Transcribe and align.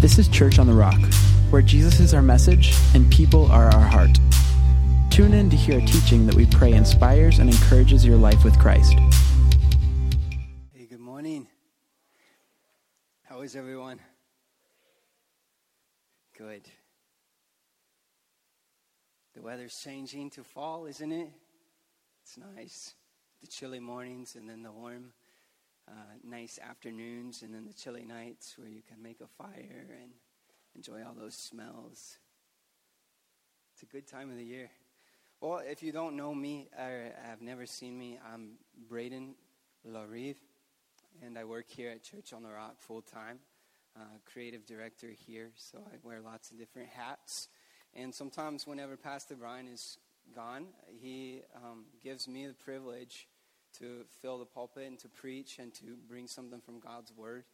This 0.00 0.18
is 0.18 0.28
Church 0.28 0.58
on 0.58 0.66
the 0.66 0.72
Rock, 0.72 0.98
where 1.50 1.60
Jesus 1.60 2.00
is 2.00 2.14
our 2.14 2.22
message 2.22 2.72
and 2.94 3.12
people 3.12 3.52
are 3.52 3.66
our 3.66 3.86
heart. 3.86 4.18
Tune 5.10 5.34
in 5.34 5.50
to 5.50 5.56
hear 5.56 5.78
a 5.78 5.84
teaching 5.84 6.24
that 6.24 6.34
we 6.34 6.46
pray 6.46 6.72
inspires 6.72 7.38
and 7.38 7.50
encourages 7.50 8.02
your 8.02 8.16
life 8.16 8.42
with 8.42 8.58
Christ. 8.58 8.94
Hey, 10.72 10.86
good 10.88 11.00
morning. 11.00 11.48
How 13.24 13.42
is 13.42 13.54
everyone? 13.54 14.00
Good. 16.38 16.62
The 19.34 19.42
weather's 19.42 19.78
changing 19.84 20.30
to 20.30 20.42
fall, 20.42 20.86
isn't 20.86 21.12
it? 21.12 21.28
It's 22.22 22.38
nice. 22.38 22.94
The 23.42 23.48
chilly 23.48 23.80
mornings 23.80 24.34
and 24.34 24.48
then 24.48 24.62
the 24.62 24.72
warm, 24.72 25.12
uh, 25.90 26.14
nice 26.24 26.58
afternoons 26.58 27.42
and 27.42 27.52
then 27.52 27.66
the 27.66 27.74
chilly 27.74 28.04
nights 28.04 28.54
where 28.56 28.68
you 28.68 28.82
can 28.86 29.02
make 29.02 29.20
a 29.20 29.26
fire 29.26 29.96
and 30.00 30.12
enjoy 30.76 31.02
all 31.04 31.14
those 31.14 31.34
smells. 31.34 32.18
It's 33.74 33.82
a 33.82 33.86
good 33.86 34.06
time 34.06 34.30
of 34.30 34.36
the 34.36 34.44
year. 34.44 34.70
Well, 35.40 35.62
if 35.64 35.82
you 35.82 35.90
don't 35.90 36.16
know 36.16 36.34
me 36.34 36.68
or 36.78 37.12
have 37.24 37.40
never 37.40 37.66
seen 37.66 37.98
me, 37.98 38.18
I'm 38.32 38.58
Braden 38.88 39.34
Larive, 39.88 40.36
and 41.22 41.38
I 41.38 41.44
work 41.44 41.64
here 41.68 41.90
at 41.90 42.02
Church 42.02 42.32
on 42.32 42.42
the 42.42 42.50
Rock 42.50 42.76
full 42.78 43.02
time. 43.02 43.38
Uh, 43.96 44.02
creative 44.30 44.66
director 44.66 45.08
here, 45.08 45.50
so 45.56 45.78
I 45.78 45.96
wear 46.04 46.20
lots 46.20 46.50
of 46.50 46.58
different 46.58 46.90
hats. 46.90 47.48
And 47.94 48.14
sometimes, 48.14 48.66
whenever 48.66 48.96
Pastor 48.96 49.34
Brian 49.34 49.66
is 49.66 49.98
gone, 50.34 50.66
he 51.00 51.40
um, 51.56 51.86
gives 52.02 52.28
me 52.28 52.46
the 52.46 52.54
privilege 52.54 53.26
to 53.78 54.04
fill 54.20 54.38
the 54.38 54.44
pulpit 54.44 54.86
and 54.86 54.98
to 55.00 55.08
preach 55.08 55.58
and 55.58 55.72
to 55.74 55.96
bring 56.08 56.26
something 56.26 56.60
from 56.60 56.80
God's 56.80 57.12
Word. 57.12 57.44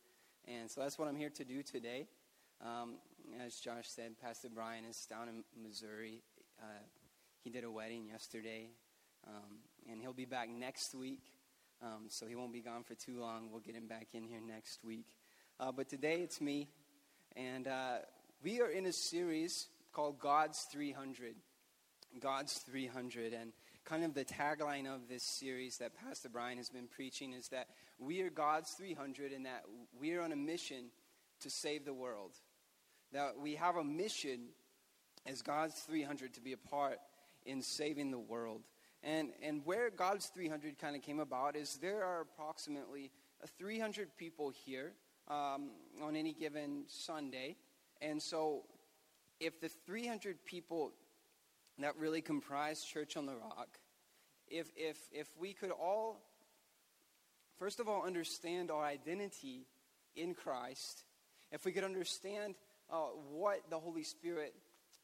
And 0.47 0.71
so 0.71 0.81
that's 0.81 0.99
what 0.99 1.09
I'm 1.09 1.17
here 1.17 1.31
to 1.31 1.45
do 1.45 1.63
today. 1.63 2.07
Um, 2.65 2.95
as 3.45 3.57
Josh 3.57 3.89
said, 3.89 4.13
Pastor 4.23 4.49
Brian 4.53 4.85
is 4.85 5.07
down 5.11 5.29
in 5.29 5.45
Missouri. 5.63 6.23
Uh, 6.61 6.85
he 7.43 7.51
did 7.51 7.65
a 7.65 7.71
wedding 7.71 8.07
yesterday, 8.11 8.71
um, 9.27 9.59
and 9.91 10.01
he'll 10.01 10.13
be 10.13 10.25
back 10.25 10.49
next 10.49 10.95
week. 10.95 11.21
Um, 11.83 12.07
so 12.09 12.27
he 12.27 12.35
won't 12.35 12.53
be 12.53 12.63
gone 12.63 12.83
for 12.85 12.95
too 12.95 13.21
long. 13.21 13.51
We'll 13.51 13.61
get 13.61 13.75
him 13.75 13.87
back 13.87 14.09
in 14.15 14.25
here 14.25 14.41
next 14.41 14.83
week. 14.85 15.07
Uh, 15.61 15.73
but 15.73 15.89
today 15.89 16.21
it's 16.23 16.41
me, 16.41 16.69
and 17.37 17.69
uh, 17.69 17.99
we 18.43 18.61
are 18.61 18.71
in 18.71 18.87
a 18.87 18.93
series 18.93 19.69
called 19.93 20.19
God's 20.19 20.59
300. 20.73 21.35
God's 22.21 22.53
300. 22.67 23.33
And 23.33 23.53
kind 23.87 24.03
of 24.05 24.15
the 24.15 24.25
tagline 24.25 24.93
of 24.93 25.09
this 25.09 25.23
series 25.23 25.79
that 25.79 25.93
Pastor 25.95 26.29
Brian 26.29 26.59
has 26.59 26.69
been 26.69 26.89
preaching 26.89 27.33
is 27.33 27.49
that 27.49 27.69
we 27.99 28.21
are 28.21 28.31
God's 28.31 28.73
300 28.73 29.33
and 29.33 29.47
that 29.47 29.63
we 29.99 30.13
are 30.15 30.23
on 30.23 30.33
a 30.33 30.37
mission 30.37 30.87
to 31.41 31.49
save 31.49 31.85
the 31.85 31.95
world. 31.95 32.33
That 33.13 33.39
we 33.41 33.55
have 33.55 33.77
a 33.77 33.85
mission 33.85 34.49
as 35.25 35.41
God's 35.41 35.75
300 35.81 36.35
to 36.35 36.41
be 36.41 36.53
a 36.53 36.57
part 36.57 36.99
in 37.45 37.63
saving 37.63 38.11
the 38.11 38.19
world. 38.19 38.63
And, 39.05 39.31
and 39.41 39.65
where 39.65 39.91
God's 39.91 40.27
300 40.27 40.79
kind 40.79 40.97
of 40.97 41.03
came 41.03 41.21
about 41.21 41.55
is 41.55 41.77
there 41.77 42.03
are 42.03 42.23
approximately 42.23 43.13
300 43.57 44.17
people 44.17 44.51
here 44.65 44.95
um, 45.29 45.71
on 46.03 46.17
any 46.17 46.33
given 46.33 46.87
Sunday. 46.89 47.55
And 48.03 48.21
so 48.21 48.65
if 49.39 49.61
the 49.61 49.69
300 49.69 50.45
people 50.45 50.93
that 51.85 51.97
really 51.99 52.21
comprise 52.21 52.83
Church 52.83 53.17
on 53.17 53.27
the 53.27 53.35
Rock, 53.35 53.79
if, 54.49 54.71
if, 54.77 54.97
if 55.13 55.29
we 55.39 55.53
could 55.53 55.71
all, 55.71 56.21
first 57.59 57.81
of 57.81 57.89
all, 57.89 58.05
understand 58.05 58.71
our 58.71 58.85
identity 58.85 59.67
in 60.15 60.35
Christ, 60.35 61.05
if 61.53 61.65
we 61.65 61.73
could 61.73 61.85
understand 61.85 62.55
uh, 62.91 62.97
what 63.33 63.61
the 63.71 63.79
Holy 63.79 64.05
Spirit 64.05 64.55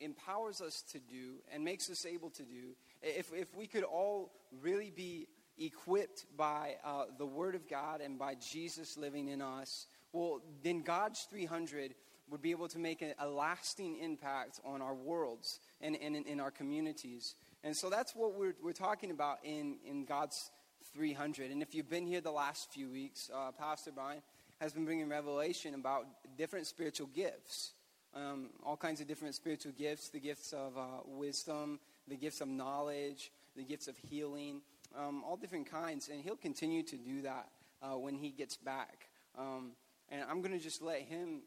empowers 0.01 0.61
us 0.61 0.83
to 0.93 0.99
do 0.99 1.35
and 1.53 1.65
makes 1.65 1.91
us 1.91 2.07
able 2.07 2.31
to 2.31 2.43
do, 2.43 2.75
if, 3.03 3.33
if 3.33 3.55
we 3.57 3.67
could 3.67 3.85
all 3.85 4.33
really 4.61 4.91
be 4.91 5.29
equipped 5.59 6.25
by 6.37 6.77
uh, 6.85 7.05
the 7.19 7.27
Word 7.27 7.55
of 7.55 7.69
God 7.69 8.01
and 8.01 8.19
by 8.19 8.35
Jesus 8.35 8.97
living 8.97 9.29
in 9.29 9.43
us, 9.43 9.87
well, 10.13 10.41
then 10.63 10.83
God's 10.83 11.27
300 11.31 11.95
would 12.33 12.43
be 12.43 12.51
able 12.51 12.67
to 12.67 12.79
make 12.79 13.03
a, 13.03 13.15
a 13.19 13.29
lasting 13.29 13.99
impact 13.99 14.59
on 14.65 14.81
our 14.81 14.95
worlds 14.95 15.61
and, 15.83 15.97
and 16.01 16.17
in, 16.17 16.25
in, 16.25 16.41
our 16.41 16.51
communities. 16.51 17.35
And 17.63 17.77
so 17.77 17.91
that's 17.91 18.17
what 18.17 18.35
we're, 18.35 18.55
we're 18.63 18.73
talking 18.73 19.11
about 19.11 19.39
in, 19.45 19.77
in 19.85 20.07
God's 20.07 20.51
300. 20.95 21.51
And 21.51 21.61
if 21.61 21.75
you've 21.75 21.91
been 21.91 22.07
here 22.07 22.23
the 22.23 22.33
last 22.33 22.73
few 22.73 22.91
weeks, 22.91 23.31
uh, 23.33 23.53
Pastor 23.53 23.93
Brian 23.95 24.23
has 24.63 24.73
been 24.73 24.87
bringing 24.87 25.11
revelation 25.11 25.75
about 25.75 26.07
different 26.39 26.67
spiritual 26.67 27.09
gifts. 27.15 27.73
Um, 28.15 28.49
all 28.65 28.79
kinds 28.79 29.03
of 29.03 29.07
different 29.07 29.35
spiritual 29.35 29.73
gifts 29.73 30.09
the 30.09 30.21
gifts 30.21 30.55
of 30.55 30.77
uh, 30.77 31.03
wisdom, 31.07 31.81
the 32.09 32.17
gifts 32.17 32.41
of 32.41 32.49
knowledge, 32.49 33.31
the 33.57 33.63
gifts 33.63 33.89
of 33.89 33.97
healing, 33.99 34.63
um, 34.99 35.23
all 35.23 35.37
different 35.37 35.71
kinds. 35.71 36.09
And 36.09 36.23
he'll 36.23 36.37
continue 36.37 36.83
to 36.85 36.97
do 36.97 37.23
that 37.23 37.49
uh, 37.83 37.99
when 37.99 38.15
he 38.15 38.31
gets 38.31 38.57
back. 38.57 39.09
Um, 39.39 39.73
and 40.09 40.23
I'm 40.29 40.41
going 40.41 40.53
to 40.53 40.63
just 40.63 40.81
let 40.81 41.03
him 41.03 41.43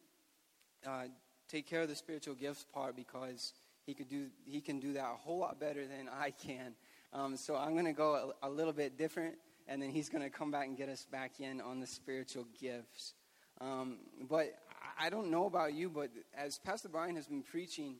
uh, 0.86 1.04
take 1.50 1.68
care 1.68 1.82
of 1.82 1.90
the 1.90 1.96
spiritual 1.96 2.36
gifts 2.36 2.66
part 2.74 2.96
because 2.96 3.54
he 3.86 3.94
could 3.94 4.10
do 4.10 4.28
he 4.46 4.62
can 4.62 4.80
do 4.80 4.94
that 4.94 5.06
a 5.06 5.18
whole 5.18 5.40
lot 5.40 5.60
better 5.60 5.86
than 5.88 6.10
I 6.10 6.32
can. 6.32 6.76
Um, 7.14 7.38
so 7.38 7.56
I'm 7.56 7.74
going 7.74 7.86
to 7.86 7.94
go 7.94 8.34
a, 8.42 8.48
a, 8.48 8.50
little 8.50 8.74
bit 8.74 8.98
different, 8.98 9.36
and 9.68 9.82
then 9.82 9.90
he's 9.90 10.10
going 10.10 10.24
to 10.24 10.30
come 10.30 10.52
back 10.52 10.68
and 10.68 10.76
get 10.76 10.90
us 10.90 11.06
back 11.10 11.40
in 11.40 11.62
on 11.62 11.80
the 11.80 11.88
spiritual 11.88 12.46
gifts. 12.60 13.14
Um, 13.62 14.00
but 14.30 14.54
I 15.00 15.10
don't 15.10 15.32
know 15.32 15.46
about 15.46 15.74
you, 15.74 15.90
but 15.90 16.10
as 16.38 16.58
Pastor 16.58 16.90
Brian 16.90 17.16
has 17.16 17.28
been 17.28 17.44
preaching 17.44 17.96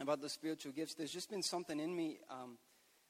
about 0.00 0.22
the 0.22 0.28
spiritual 0.28 0.72
gifts, 0.72 0.94
there's 0.94 1.12
just 1.12 1.28
been 1.28 1.42
something 1.42 1.78
in 1.78 1.94
me 1.94 2.18
um, 2.30 2.56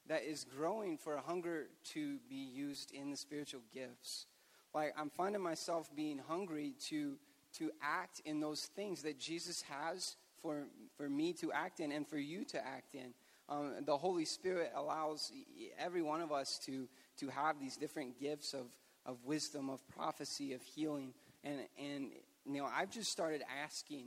that 0.08 0.24
is 0.24 0.44
growing 0.56 0.98
for 0.98 1.14
a 1.14 1.20
hunger 1.20 1.66
to 1.92 2.18
be 2.28 2.34
used 2.34 2.92
in 2.92 3.10
the 3.10 3.16
spiritual 3.16 3.60
gifts. 3.72 4.26
Like 4.74 4.94
I'm 4.98 5.10
finding 5.10 5.42
myself 5.42 5.88
being 5.94 6.18
hungry 6.18 6.74
to 6.88 7.16
to 7.58 7.70
act 7.82 8.20
in 8.24 8.40
those 8.40 8.66
things 8.76 9.02
that 9.02 9.18
Jesus 9.18 9.62
has 9.62 10.16
for, 10.42 10.64
for 10.96 11.08
me 11.08 11.32
to 11.34 11.52
act 11.52 11.80
in 11.80 11.92
and 11.92 12.06
for 12.06 12.18
you 12.18 12.44
to 12.46 12.58
act 12.58 12.94
in. 12.94 13.14
Um, 13.48 13.74
the 13.84 13.96
Holy 13.96 14.24
Spirit 14.24 14.72
allows 14.74 15.30
every 15.78 16.02
one 16.02 16.20
of 16.20 16.32
us 16.32 16.58
to, 16.66 16.88
to 17.18 17.28
have 17.28 17.60
these 17.60 17.76
different 17.76 18.18
gifts 18.18 18.54
of, 18.54 18.66
of 19.04 19.18
wisdom, 19.24 19.68
of 19.68 19.86
prophecy, 19.88 20.52
of 20.54 20.62
healing. 20.62 21.12
And, 21.42 21.60
and, 21.78 22.10
you 22.46 22.62
know, 22.62 22.68
I've 22.74 22.90
just 22.90 23.10
started 23.10 23.42
asking 23.62 24.06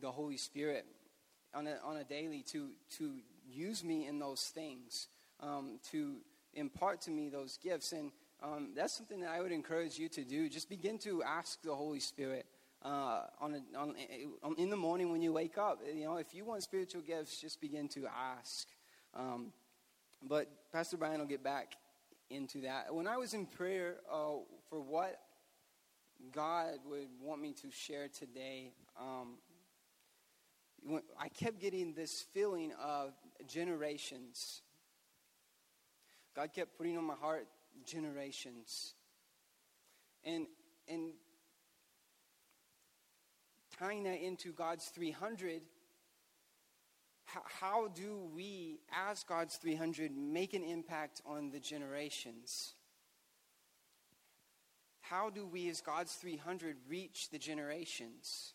the 0.00 0.10
Holy 0.10 0.36
Spirit 0.36 0.86
on 1.54 1.66
a, 1.66 1.76
on 1.84 1.98
a 1.98 2.04
daily 2.04 2.42
to, 2.52 2.70
to 2.98 3.14
use 3.50 3.84
me 3.84 4.06
in 4.06 4.18
those 4.18 4.42
things, 4.54 5.08
um, 5.40 5.78
to 5.90 6.16
impart 6.54 7.02
to 7.02 7.10
me 7.10 7.28
those 7.28 7.58
gifts. 7.62 7.92
And 7.92 8.12
um, 8.42 8.70
that's 8.76 8.96
something 8.96 9.20
that 9.20 9.30
I 9.30 9.40
would 9.40 9.52
encourage 9.52 9.98
you 9.98 10.08
to 10.10 10.22
do. 10.22 10.48
Just 10.48 10.68
begin 10.68 10.98
to 10.98 11.22
ask 11.22 11.60
the 11.62 11.74
Holy 11.74 12.00
Spirit 12.00 12.46
uh, 12.84 13.22
on, 13.40 13.54
a, 13.54 13.78
on, 13.78 13.94
on, 14.42 14.54
in 14.56 14.70
the 14.70 14.76
morning 14.76 15.10
when 15.10 15.22
you 15.22 15.32
wake 15.32 15.58
up. 15.58 15.80
You 15.92 16.04
know, 16.04 16.16
if 16.16 16.34
you 16.34 16.44
want 16.44 16.62
spiritual 16.62 17.02
gifts, 17.02 17.40
just 17.40 17.60
begin 17.60 17.88
to 17.88 18.06
ask. 18.06 18.68
Um, 19.14 19.52
but 20.22 20.48
Pastor 20.72 20.96
Brian 20.96 21.18
will 21.18 21.26
get 21.26 21.42
back 21.42 21.74
into 22.30 22.60
that. 22.62 22.94
When 22.94 23.08
I 23.08 23.16
was 23.16 23.34
in 23.34 23.46
prayer 23.46 23.96
uh, 24.10 24.36
for 24.70 24.80
what 24.80 25.18
God 26.32 26.74
would 26.86 27.08
want 27.20 27.40
me 27.40 27.54
to 27.62 27.70
share 27.70 28.08
today, 28.08 28.72
um, 29.00 29.38
I 31.20 31.28
kept 31.28 31.60
getting 31.60 31.94
this 31.94 32.24
feeling 32.32 32.72
of 32.80 33.12
generations. 33.48 34.62
God 36.36 36.52
kept 36.52 36.76
putting 36.76 36.96
on 36.96 37.04
my 37.04 37.14
heart 37.14 37.48
generations. 37.86 38.94
And 40.24 40.46
and 40.88 41.12
tying 43.78 44.04
that 44.04 44.20
into 44.20 44.52
God's 44.52 44.86
300, 44.86 45.62
how, 47.26 47.42
how 47.44 47.88
do 47.88 48.28
we, 48.34 48.80
as 49.10 49.22
God's 49.22 49.56
300, 49.56 50.16
make 50.16 50.54
an 50.54 50.64
impact 50.64 51.20
on 51.26 51.50
the 51.50 51.60
generations? 51.60 52.74
How 55.02 55.30
do 55.30 55.46
we, 55.46 55.68
as 55.68 55.80
God's 55.80 56.14
300, 56.14 56.76
reach 56.88 57.30
the 57.30 57.38
generations? 57.38 58.54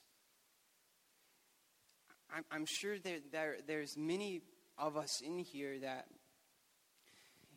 I'm, 2.35 2.43
I'm 2.51 2.65
sure 2.65 2.97
that 2.97 3.31
there, 3.31 3.57
there's 3.67 3.95
many 3.95 4.41
of 4.77 4.97
us 4.97 5.21
in 5.21 5.37
here 5.39 5.79
that 5.79 6.07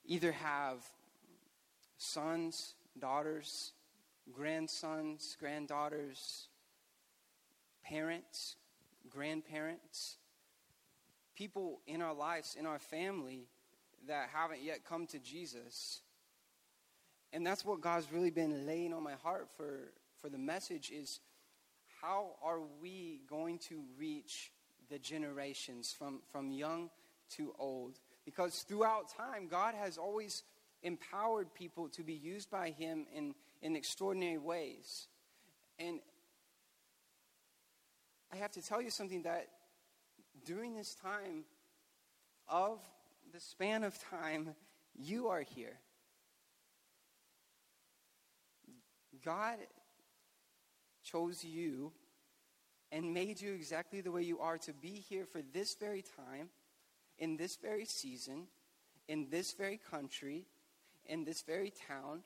either 0.04 0.32
have 0.32 0.84
sons, 1.98 2.74
daughters, 2.98 3.72
grandsons, 4.32 5.36
granddaughters, 5.38 6.48
parents, 7.84 8.56
grandparents, 9.08 10.16
people 11.36 11.80
in 11.86 12.02
our 12.02 12.14
lives, 12.14 12.56
in 12.58 12.66
our 12.66 12.78
family 12.78 13.48
that 14.08 14.28
haven't 14.32 14.62
yet 14.62 14.84
come 14.84 15.06
to 15.06 15.18
Jesus. 15.18 16.00
And 17.32 17.46
that's 17.46 17.64
what 17.64 17.80
God's 17.80 18.10
really 18.12 18.30
been 18.30 18.66
laying 18.66 18.92
on 18.92 19.02
my 19.02 19.14
heart 19.22 19.48
for, 19.56 19.92
for 20.20 20.28
the 20.28 20.38
message 20.38 20.90
is 20.90 21.20
how 22.00 22.36
are 22.42 22.60
we 22.80 23.20
going 23.28 23.58
to 23.58 23.82
reach 23.98 24.52
the 24.90 24.98
generations 24.98 25.94
from, 25.96 26.20
from 26.30 26.50
young 26.50 26.90
to 27.36 27.52
old? 27.58 27.98
Because 28.24 28.64
throughout 28.68 29.08
time, 29.16 29.48
God 29.48 29.74
has 29.74 29.98
always 29.98 30.42
empowered 30.82 31.52
people 31.54 31.88
to 31.90 32.02
be 32.02 32.14
used 32.14 32.50
by 32.50 32.70
Him 32.70 33.06
in, 33.14 33.34
in 33.62 33.76
extraordinary 33.76 34.38
ways. 34.38 35.08
And 35.78 36.00
I 38.32 38.36
have 38.36 38.52
to 38.52 38.62
tell 38.62 38.80
you 38.80 38.90
something 38.90 39.22
that 39.22 39.48
during 40.44 40.74
this 40.74 40.94
time 40.94 41.44
of 42.48 42.78
the 43.32 43.40
span 43.40 43.84
of 43.84 43.98
time, 44.10 44.54
you 44.94 45.28
are 45.28 45.42
here. 45.42 45.78
God 49.24 49.56
chose 51.02 51.44
you 51.44 51.92
and 52.92 53.12
made 53.12 53.40
you 53.40 53.52
exactly 53.52 54.00
the 54.00 54.12
way 54.12 54.22
you 54.22 54.38
are 54.38 54.58
to 54.58 54.72
be 54.72 55.04
here 55.08 55.26
for 55.26 55.42
this 55.52 55.74
very 55.74 56.02
time, 56.02 56.48
in 57.18 57.36
this 57.36 57.56
very 57.56 57.84
season, 57.84 58.46
in 59.08 59.28
this 59.30 59.52
very 59.52 59.80
country, 59.90 60.46
in 61.08 61.24
this 61.24 61.42
very 61.42 61.72
town. 61.88 62.22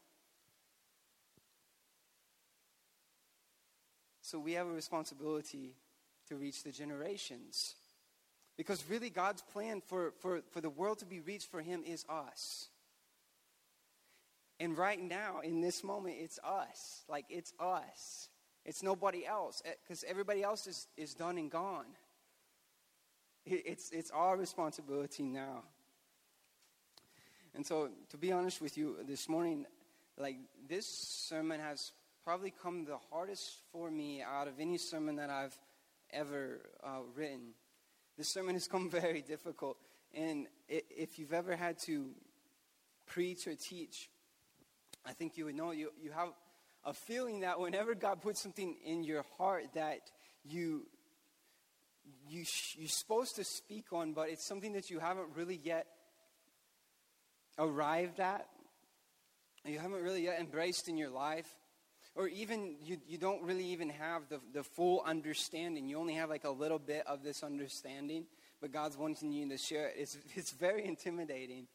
So 4.22 4.38
we 4.38 4.52
have 4.52 4.66
a 4.66 4.72
responsibility 4.72 5.74
to 6.28 6.36
reach 6.36 6.62
the 6.62 6.70
generations. 6.70 7.74
Because 8.56 8.84
really, 8.88 9.10
God's 9.10 9.42
plan 9.42 9.80
for, 9.80 10.12
for, 10.20 10.42
for 10.52 10.60
the 10.60 10.70
world 10.70 10.98
to 10.98 11.06
be 11.06 11.20
reached 11.20 11.50
for 11.50 11.62
Him 11.62 11.82
is 11.84 12.04
us. 12.08 12.68
And 14.60 14.76
right 14.76 15.02
now, 15.02 15.40
in 15.42 15.62
this 15.62 15.82
moment, 15.82 16.16
it's 16.20 16.38
us. 16.44 17.02
Like, 17.08 17.24
it's 17.30 17.54
us. 17.58 18.28
It's 18.64 18.82
nobody 18.82 19.26
else. 19.26 19.62
Because 19.82 20.04
eh, 20.04 20.08
everybody 20.10 20.42
else 20.42 20.66
is, 20.66 20.86
is 20.96 21.14
done 21.14 21.38
and 21.38 21.50
gone. 21.50 21.86
It's, 23.46 23.90
it's 23.90 24.10
our 24.10 24.36
responsibility 24.36 25.22
now. 25.22 25.62
And 27.54 27.66
so, 27.66 27.90
to 28.10 28.16
be 28.16 28.32
honest 28.32 28.60
with 28.60 28.78
you, 28.78 28.96
this 29.06 29.28
morning, 29.28 29.66
like, 30.16 30.36
this 30.68 30.86
sermon 30.86 31.60
has 31.60 31.92
probably 32.24 32.52
come 32.62 32.84
the 32.84 32.98
hardest 33.10 33.56
for 33.72 33.90
me 33.90 34.22
out 34.22 34.46
of 34.46 34.60
any 34.60 34.78
sermon 34.78 35.16
that 35.16 35.30
I've 35.30 35.58
ever 36.12 36.60
uh, 36.84 37.00
written. 37.14 37.54
This 38.16 38.28
sermon 38.28 38.54
has 38.54 38.68
come 38.68 38.88
very 38.90 39.22
difficult. 39.22 39.78
And 40.14 40.46
if 40.68 41.18
you've 41.18 41.32
ever 41.32 41.56
had 41.56 41.78
to 41.86 42.10
preach 43.06 43.46
or 43.46 43.54
teach, 43.54 44.10
I 45.04 45.12
think 45.12 45.36
you 45.36 45.46
would 45.46 45.54
know 45.54 45.72
you, 45.72 45.90
you 46.00 46.10
have 46.12 46.28
a 46.84 46.92
feeling 46.92 47.40
that 47.40 47.58
whenever 47.58 47.94
God 47.94 48.22
puts 48.22 48.40
something 48.40 48.76
in 48.84 49.04
your 49.04 49.24
heart 49.38 49.64
that 49.74 50.00
you, 50.44 50.86
you 52.28 52.44
you're 52.76 52.88
supposed 52.88 53.36
to 53.36 53.44
speak 53.44 53.92
on, 53.92 54.12
but 54.12 54.30
it's 54.30 54.44
something 54.44 54.72
that 54.74 54.90
you 54.90 54.98
haven't 54.98 55.28
really 55.36 55.60
yet 55.62 55.86
arrived 57.60 58.18
at, 58.18 58.46
you 59.64 59.78
haven't 59.78 60.02
really 60.02 60.24
yet 60.24 60.40
embraced 60.40 60.88
in 60.88 60.96
your 60.96 61.10
life, 61.10 61.48
or 62.16 62.26
even 62.28 62.74
you, 62.82 62.96
you 63.06 63.18
don't 63.18 63.42
really 63.42 63.66
even 63.66 63.90
have 63.90 64.22
the, 64.28 64.40
the 64.52 64.64
full 64.64 65.02
understanding. 65.06 65.86
You 65.86 65.98
only 65.98 66.14
have 66.14 66.30
like 66.30 66.44
a 66.44 66.50
little 66.50 66.78
bit 66.78 67.06
of 67.06 67.22
this 67.22 67.42
understanding, 67.42 68.24
but 68.60 68.72
God's 68.72 68.96
wanting 68.96 69.32
you 69.32 69.48
to 69.50 69.58
share 69.58 69.88
it. 69.88 69.94
It's, 69.98 70.18
it's 70.34 70.50
very 70.50 70.84
intimidating. 70.86 71.66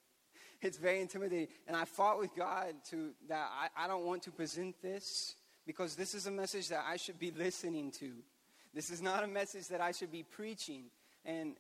It's 0.62 0.78
very 0.78 1.00
intimidating. 1.00 1.48
And 1.68 1.78
I 1.78 1.86
fought 1.86 2.20
with 2.20 2.36
God 2.36 2.74
to 2.90 3.12
that 3.30 3.50
I, 3.52 3.86
I 3.86 3.88
don't 3.88 4.06
want 4.06 4.24
to 4.24 4.32
present 4.32 4.82
this 4.82 5.36
because 5.66 5.96
this 5.96 6.16
is 6.16 6.28
a 6.28 6.32
message 6.32 6.70
that 6.70 6.84
I 6.88 6.98
should 6.98 7.20
be 7.20 7.32
listening 7.38 7.92
to. 8.00 8.12
This 8.74 8.90
is 8.90 9.02
not 9.02 9.24
a 9.24 9.28
message 9.28 9.68
that 9.70 9.80
I 9.80 9.92
should 9.92 10.12
be 10.12 10.24
preaching. 10.24 10.86
And 11.24 11.56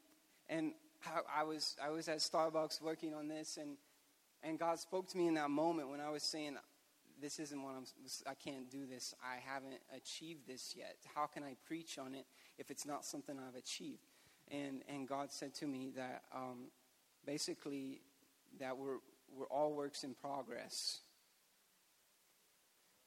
and 0.49 0.73
I, 1.05 1.41
I 1.41 1.43
was 1.43 1.75
I 1.83 1.89
was 1.89 2.07
at 2.07 2.17
Starbucks 2.17 2.81
working 2.81 3.13
on 3.13 3.27
this 3.27 3.57
and 3.57 3.77
and 4.43 4.59
God 4.59 4.79
spoke 4.79 5.07
to 5.09 5.17
me 5.17 5.27
in 5.27 5.33
that 5.35 5.49
moment 5.49 5.89
when 5.89 5.99
I 5.99 6.09
was 6.09 6.23
saying, 6.23 6.57
this 7.21 7.39
isn't 7.39 7.61
what 7.61 7.75
I'm, 7.75 7.85
I 8.27 8.33
can't 8.33 8.69
do 8.69 8.85
this. 8.85 9.13
I 9.23 9.37
haven't 9.37 9.81
achieved 9.95 10.47
this 10.47 10.75
yet. 10.77 10.97
How 11.13 11.25
can 11.27 11.43
I 11.43 11.55
preach 11.65 11.97
on 11.97 12.13
it 12.13 12.25
if 12.57 12.69
it's 12.69 12.85
not 12.85 13.05
something 13.05 13.37
I've 13.39 13.55
achieved? 13.55 14.03
And, 14.51 14.81
and 14.87 15.07
God 15.07 15.31
said 15.31 15.53
to 15.55 15.67
me 15.67 15.91
that 15.95 16.23
um, 16.33 16.67
basically 17.25 18.01
that 18.59 18.77
we're, 18.77 18.97
we're 19.35 19.47
all 19.47 19.73
works 19.73 20.03
in 20.03 20.13
progress. 20.13 20.99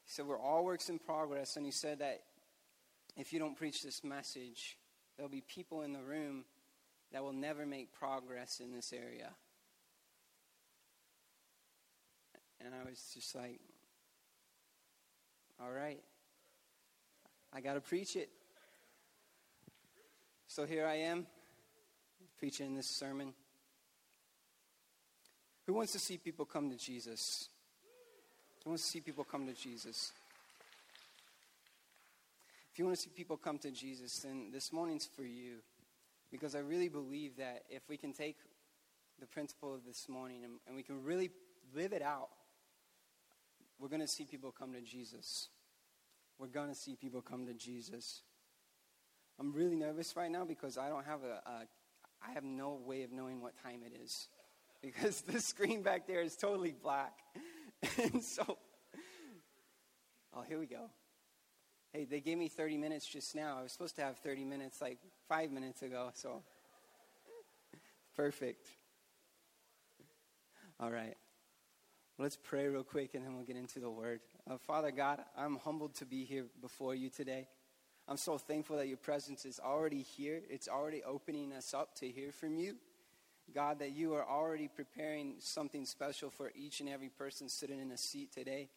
He 0.05 0.13
said, 0.13 0.27
We're 0.27 0.41
all 0.41 0.65
works 0.65 0.89
in 0.89 0.99
progress. 0.99 1.57
And 1.57 1.65
he 1.65 1.73
said 1.73 2.01
that 2.01 2.23
if 3.17 3.33
you 3.33 3.39
don't 3.39 3.57
preach 3.57 3.83
this 3.83 4.03
message, 4.03 4.79
there'll 5.17 5.31
be 5.31 5.43
people 5.43 5.83
in 5.83 5.93
the 5.93 6.03
room 6.03 6.45
that 7.13 7.23
will 7.23 7.33
never 7.33 7.67
make 7.67 7.93
progress 7.93 8.61
in 8.61 8.73
this 8.73 8.93
area. 8.93 9.31
And 12.65 12.75
I 12.75 12.89
was 12.89 13.01
just 13.15 13.35
like, 13.35 13.61
all 15.61 15.71
right. 15.71 16.01
I 17.53 17.61
got 17.61 17.75
to 17.75 17.81
preach 17.81 18.17
it. 18.17 18.29
So 20.47 20.67
here 20.67 20.87
I 20.87 20.97
am, 20.97 21.27
preaching 22.39 22.75
this 22.75 22.87
sermon. 22.87 23.35
Who 25.67 25.75
wants 25.75 25.93
to 25.93 25.99
see 25.99 26.17
people 26.17 26.47
come 26.47 26.71
to 26.71 26.77
Jesus? 26.77 27.49
Who 28.65 28.71
wants 28.71 28.85
to 28.85 28.91
see 28.91 29.01
people 29.01 29.25
come 29.25 29.47
to 29.47 29.53
Jesus? 29.53 30.13
If 32.73 32.79
you 32.79 32.87
want 32.87 32.97
to 32.97 33.03
see 33.03 33.11
people 33.11 33.37
come 33.37 33.59
to 33.59 33.71
Jesus, 33.71 34.21
then 34.21 34.51
this 34.53 34.73
morning's 34.73 35.07
for 35.07 35.25
you. 35.25 35.57
Because 36.31 36.55
I 36.55 36.61
really 36.61 36.89
believe 36.89 37.37
that 37.39 37.65
if 37.69 37.83
we 37.89 37.97
can 37.97 38.13
take 38.13 38.37
the 39.21 39.27
principle 39.27 39.75
of 39.75 39.85
this 39.85 40.09
morning 40.09 40.45
and, 40.45 40.55
and 40.67 40.77
we 40.77 40.83
can 40.83 41.03
really 41.03 41.31
live 41.75 41.93
it 41.93 42.03
out, 42.03 42.29
we're 43.79 43.89
going 43.89 44.01
to 44.01 44.09
see 44.09 44.25
people 44.25 44.53
come 44.57 44.73
to 44.73 44.81
Jesus. 44.81 45.49
We're 46.39 46.49
going 46.49 46.69
to 46.69 46.75
see 46.75 46.97
people 46.97 47.23
come 47.23 47.47
to 47.47 47.55
Jesus. 47.55 48.23
I'm 49.39 49.53
really 49.53 49.77
nervous 49.77 50.17
right 50.17 50.31
now 50.31 50.45
because 50.45 50.79
I 50.79 50.89
don't 50.89 51.07
have 51.07 51.21
a, 51.23 51.49
a 51.49 51.67
I 52.27 52.33
have 52.33 52.43
no 52.45 52.81
way 52.85 53.05
of 53.05 53.13
knowing 53.13 53.41
what 53.41 53.55
time 53.63 53.81
it 53.87 53.97
is 54.03 54.29
because 54.83 55.21
the 55.23 55.41
screen 55.41 55.83
back 55.83 56.07
there 56.07 56.21
is 56.21 56.37
totally 56.37 56.73
black. 56.73 57.13
and 57.99 58.23
so, 58.23 58.59
oh, 60.35 60.43
here 60.43 60.59
we 60.59 60.67
go. 60.67 60.91
Hey, 61.93 62.05
they 62.05 62.21
gave 62.21 62.37
me 62.37 62.49
30 62.49 62.77
minutes 62.77 63.07
just 63.07 63.35
now. 63.35 63.57
I 63.59 63.63
was 63.63 63.73
supposed 63.73 63.97
to 63.97 64.03
have 64.03 64.19
30 64.19 64.45
minutes 64.45 64.81
like 64.81 64.99
five 65.29 65.51
minutes 65.51 65.83
ago, 65.83 66.11
so 66.15 66.43
perfect. 68.17 68.67
All 70.81 70.91
right. 70.91 71.17
Let's 72.21 72.37
pray 72.37 72.67
real 72.67 72.83
quick 72.83 73.15
and 73.15 73.25
then 73.25 73.37
we'll 73.37 73.45
get 73.45 73.55
into 73.55 73.79
the 73.79 73.89
word. 73.89 74.19
Uh, 74.51 74.57
Father 74.59 74.91
God, 74.91 75.21
I'm 75.37 75.55
humbled 75.59 75.95
to 75.97 76.05
be 76.05 76.25
here 76.25 76.47
before 76.61 76.93
you 76.93 77.11
today. 77.11 77.47
I'm 78.09 78.17
so 78.17 78.39
thankful 78.39 78.79
that 78.79 78.89
your 78.89 78.97
presence 78.97 79.45
is 79.45 79.61
already 79.65 80.03
here. 80.03 80.43
It's 80.51 80.67
already 80.67 81.05
opening 81.05 81.53
us 81.53 81.75
up 81.75 81.95
to 82.01 82.09
hear 82.09 82.33
from 82.33 82.57
you. 82.57 82.75
God, 83.55 83.79
that 83.79 83.93
you 83.93 84.15
are 84.15 84.27
already 84.29 84.67
preparing 84.67 85.35
something 85.39 85.85
special 85.85 86.29
for 86.29 86.51
each 86.57 86.81
and 86.81 86.89
every 86.89 87.09
person 87.09 87.49
sitting 87.49 87.79
in 87.79 87.93
a 87.93 87.97
seat 87.97 88.33
today. 88.33 88.69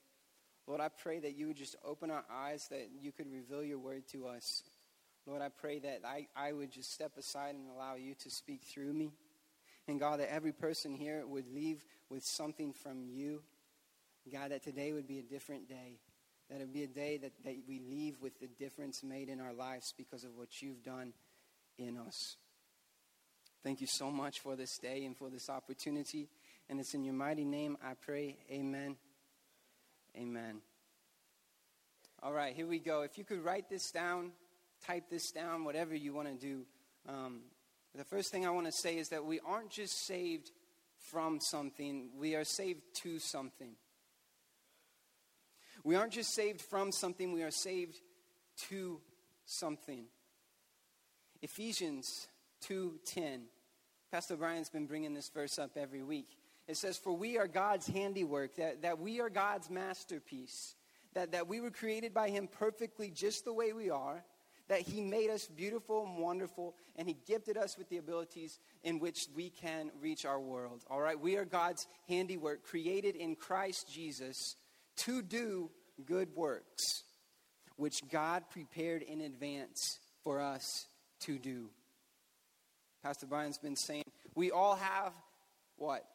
Lord, 0.68 0.80
I 0.80 0.90
pray 0.90 1.18
that 1.18 1.36
you 1.36 1.48
would 1.48 1.58
just 1.58 1.76
open 1.84 2.12
our 2.12 2.24
eyes, 2.32 2.68
that 2.70 2.90
you 3.02 3.12
could 3.12 3.32
reveal 3.32 3.64
your 3.64 3.80
word 3.80 4.08
to 4.10 4.28
us. 4.28 4.62
Lord, 5.26 5.42
I 5.42 5.50
pray 5.50 5.80
that 5.80 6.02
I, 6.06 6.28
I 6.36 6.52
would 6.52 6.72
just 6.72 6.94
step 6.94 7.18
aside 7.18 7.56
and 7.56 7.72
allow 7.76 7.96
you 7.96 8.14
to 8.20 8.30
speak 8.30 8.62
through 8.62 8.94
me. 8.94 9.14
And 9.92 10.00
God, 10.00 10.22
that 10.22 10.34
every 10.34 10.54
person 10.54 10.96
here 10.96 11.28
would 11.28 11.54
leave 11.54 11.86
with 12.10 12.24
something 12.24 12.72
from 12.72 13.04
you. 13.04 13.44
God, 14.32 14.52
that 14.52 14.64
today 14.64 14.94
would 14.94 15.06
be 15.06 15.20
a 15.20 15.22
different 15.22 15.68
day. 15.68 16.00
That 16.50 16.56
it 16.56 16.60
would 16.62 16.74
be 16.74 16.84
a 16.84 16.88
day 16.88 17.18
that, 17.18 17.34
that 17.44 17.56
we 17.68 17.82
leave 17.82 18.22
with 18.22 18.40
the 18.40 18.48
difference 18.48 19.04
made 19.04 19.28
in 19.28 19.42
our 19.42 19.52
lives 19.52 19.94
because 19.98 20.24
of 20.24 20.38
what 20.38 20.62
you've 20.62 20.82
done 20.82 21.12
in 21.78 21.98
us. 21.98 22.38
Thank 23.66 23.82
you 23.82 23.88
so 23.88 24.10
much 24.10 24.40
for 24.40 24.56
this 24.56 24.78
day 24.78 25.04
and 25.04 25.16
for 25.16 25.30
this 25.30 25.50
opportunity. 25.50 26.30
And 26.70 26.80
it's 26.80 26.94
in 26.94 27.04
your 27.04 27.14
mighty 27.14 27.44
name 27.44 27.78
I 27.84 27.96
pray. 27.96 28.38
Amen. 28.50 28.96
Amen. 30.16 30.62
All 32.24 32.32
right, 32.32 32.56
here 32.56 32.68
we 32.68 32.80
go. 32.80 33.02
If 33.02 33.18
you 33.18 33.26
could 33.26 33.44
write 33.44 33.70
this 33.70 33.92
down, 33.92 34.32
type 34.88 35.10
this 35.10 35.32
down, 35.32 35.66
whatever 35.66 35.94
you 35.94 36.14
want 36.14 36.30
to 36.30 36.34
do. 36.36 36.66
Um, 37.10 37.42
the 37.96 38.04
first 38.06 38.32
thing 38.32 38.46
I 38.46 38.52
want 38.52 38.68
to 38.68 38.72
say 38.72 38.98
is 38.98 39.10
that 39.10 39.26
we 39.26 39.40
aren't 39.46 39.70
just 39.70 40.06
saved 40.06 40.52
from 40.98 41.40
something, 41.40 42.10
we 42.18 42.36
are 42.36 42.44
saved 42.44 42.82
to 43.02 43.20
something. 43.20 43.74
We 45.84 45.96
aren't 45.96 46.14
just 46.14 46.34
saved 46.34 46.62
from 46.62 46.92
something, 46.92 47.32
we 47.32 47.44
are 47.44 47.52
saved 47.52 48.00
to 48.70 49.02
something. 49.46 50.06
Ephesians 51.42 52.28
2:10. 52.62 53.48
Pastor 54.12 54.36
Brian's 54.36 54.70
been 54.70 54.86
bringing 54.86 55.14
this 55.14 55.30
verse 55.30 55.58
up 55.58 55.78
every 55.78 56.04
week. 56.04 56.38
It 56.68 56.78
says, 56.78 56.98
For 56.98 57.14
we 57.14 57.38
are 57.38 57.48
God's 57.48 57.88
handiwork, 57.88 58.56
that, 58.56 58.82
that 58.82 59.00
we 59.00 59.22
are 59.22 59.30
God's 59.30 59.70
masterpiece, 59.70 60.76
that, 61.14 61.32
that 61.32 61.48
we 61.48 61.62
were 61.62 61.72
created 61.72 62.14
by 62.14 62.30
Him 62.30 62.48
perfectly 62.48 63.10
just 63.10 63.46
the 63.46 63.54
way 63.54 63.74
we 63.74 63.90
are, 63.90 64.24
that 64.72 64.80
He 64.80 65.02
made 65.02 65.30
us 65.30 65.48
beautiful 65.48 66.06
and 66.06 66.18
wonderful, 66.18 66.76
and 66.96 67.06
He 67.06 67.18
gifted 67.28 67.58
us 67.58 67.78
with 67.78 67.90
the 67.90 67.98
abilities 67.98 68.58
in 68.86 69.00
which 69.00 69.28
we 69.36 69.50
can 69.50 69.92
reach 70.00 70.24
our 70.24 70.40
world. 70.40 70.86
All 70.90 71.02
right? 71.02 71.20
We 71.20 71.36
are 71.36 71.44
God's 71.44 71.86
handiwork, 72.08 72.64
created 72.64 73.18
in 73.18 73.36
Christ 73.36 73.92
Jesus 73.94 74.56
to 75.00 75.22
do 75.22 75.70
good 76.06 76.30
works, 76.38 77.04
which 77.76 78.00
God 78.10 78.46
prepared 78.50 79.02
in 79.02 79.20
advance 79.20 80.00
for 80.24 80.40
us 80.40 80.88
to 81.26 81.38
do. 81.38 81.70
Pastor 83.04 83.26
Brian's 83.26 83.58
been 83.58 83.76
saying, 83.76 84.06
we 84.36 84.52
all 84.52 84.76
have 84.76 85.12
what? 85.76 86.06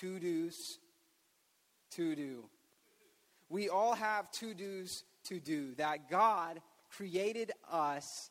To 0.00 0.18
do's 0.18 0.78
to 1.92 2.14
do. 2.14 2.44
We 3.48 3.70
all 3.70 3.94
have 3.94 4.30
to 4.32 4.52
do's 4.52 5.04
to 5.28 5.40
do. 5.40 5.74
That 5.76 6.10
God 6.10 6.60
created 6.90 7.52
us 7.70 8.30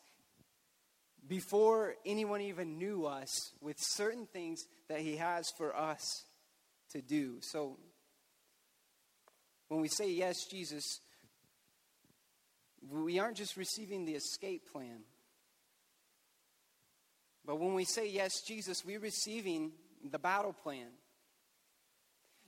before 1.28 1.96
anyone 2.06 2.42
even 2.42 2.78
knew 2.78 3.06
us 3.06 3.52
with 3.62 3.78
certain 3.80 4.26
things 4.26 4.66
that 4.90 5.00
He 5.00 5.18
has 5.18 5.46
for 5.58 5.76
us 5.76 6.26
to 6.92 7.02
do. 7.02 7.38
So 7.42 7.78
when 9.68 9.82
we 9.82 9.90
say 9.90 10.12
yes, 10.12 10.46
Jesus, 10.46 11.02
we 12.90 13.20
aren't 13.20 13.38
just 13.38 13.58
receiving 13.58 14.06
the 14.06 14.14
escape 14.14 14.72
plan. 14.72 15.02
But 17.46 17.60
when 17.60 17.74
we 17.74 17.86
say 17.86 18.10
yes, 18.10 18.42
Jesus, 18.42 18.84
we're 18.86 19.00
receiving 19.00 19.72
the 20.10 20.20
battle 20.20 20.54
plan. 20.54 20.88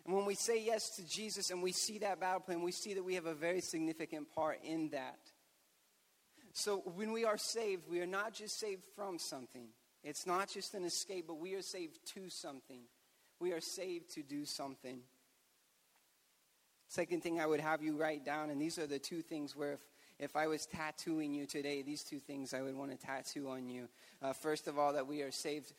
And 0.06 0.16
when 0.16 0.26
we 0.26 0.36
say 0.36 0.62
yes 0.62 0.90
to 0.96 1.08
Jesus 1.08 1.52
and 1.52 1.62
we 1.62 1.72
see 1.72 2.00
that 2.00 2.20
battle 2.20 2.42
plan, 2.42 2.62
we 2.62 2.72
see 2.72 2.94
that 2.96 3.04
we 3.04 3.16
have 3.16 3.26
a 3.26 3.34
very 3.34 3.62
significant 3.62 4.34
part 4.34 4.60
in 4.64 4.90
that. 4.90 5.20
So 6.54 6.78
when 6.96 7.12
we 7.12 7.26
are 7.26 7.38
saved, 7.38 7.84
we 7.90 8.02
are 8.02 8.08
not 8.08 8.34
just 8.34 8.60
saved 8.60 8.84
from 8.96 9.20
something. 9.20 9.68
It's 10.04 10.26
not 10.26 10.50
just 10.50 10.74
an 10.74 10.86
escape, 10.86 11.26
but 11.28 11.40
we 11.40 11.54
are 11.56 11.62
saved 11.62 12.00
to 12.14 12.30
something. 12.30 12.82
We 13.40 13.52
are 13.52 13.62
saved 13.62 14.14
to 14.16 14.24
do 14.24 14.46
something. 14.46 15.00
Second 16.88 17.22
thing 17.22 17.40
I 17.40 17.46
would 17.46 17.60
have 17.60 17.84
you 17.84 17.96
write 17.96 18.26
down, 18.26 18.50
and 18.50 18.60
these 18.60 18.80
are 18.80 18.88
the 18.88 19.00
two 19.00 19.22
things 19.22 19.56
where 19.56 19.74
if, 19.74 19.80
if 20.18 20.36
I 20.36 20.48
was 20.48 20.66
tattooing 20.66 21.34
you 21.34 21.46
today, 21.46 21.82
these 21.82 22.04
two 22.04 22.20
things 22.20 22.54
I 22.54 22.62
would 22.62 22.76
want 22.76 22.92
to 22.92 22.98
tattoo 22.98 23.50
on 23.50 23.70
you. 23.70 23.88
Uh, 24.22 24.34
first 24.34 24.68
of 24.68 24.80
all, 24.80 24.94
that 24.94 25.08
we 25.08 25.22
are 25.22 25.32
saved 25.32 25.72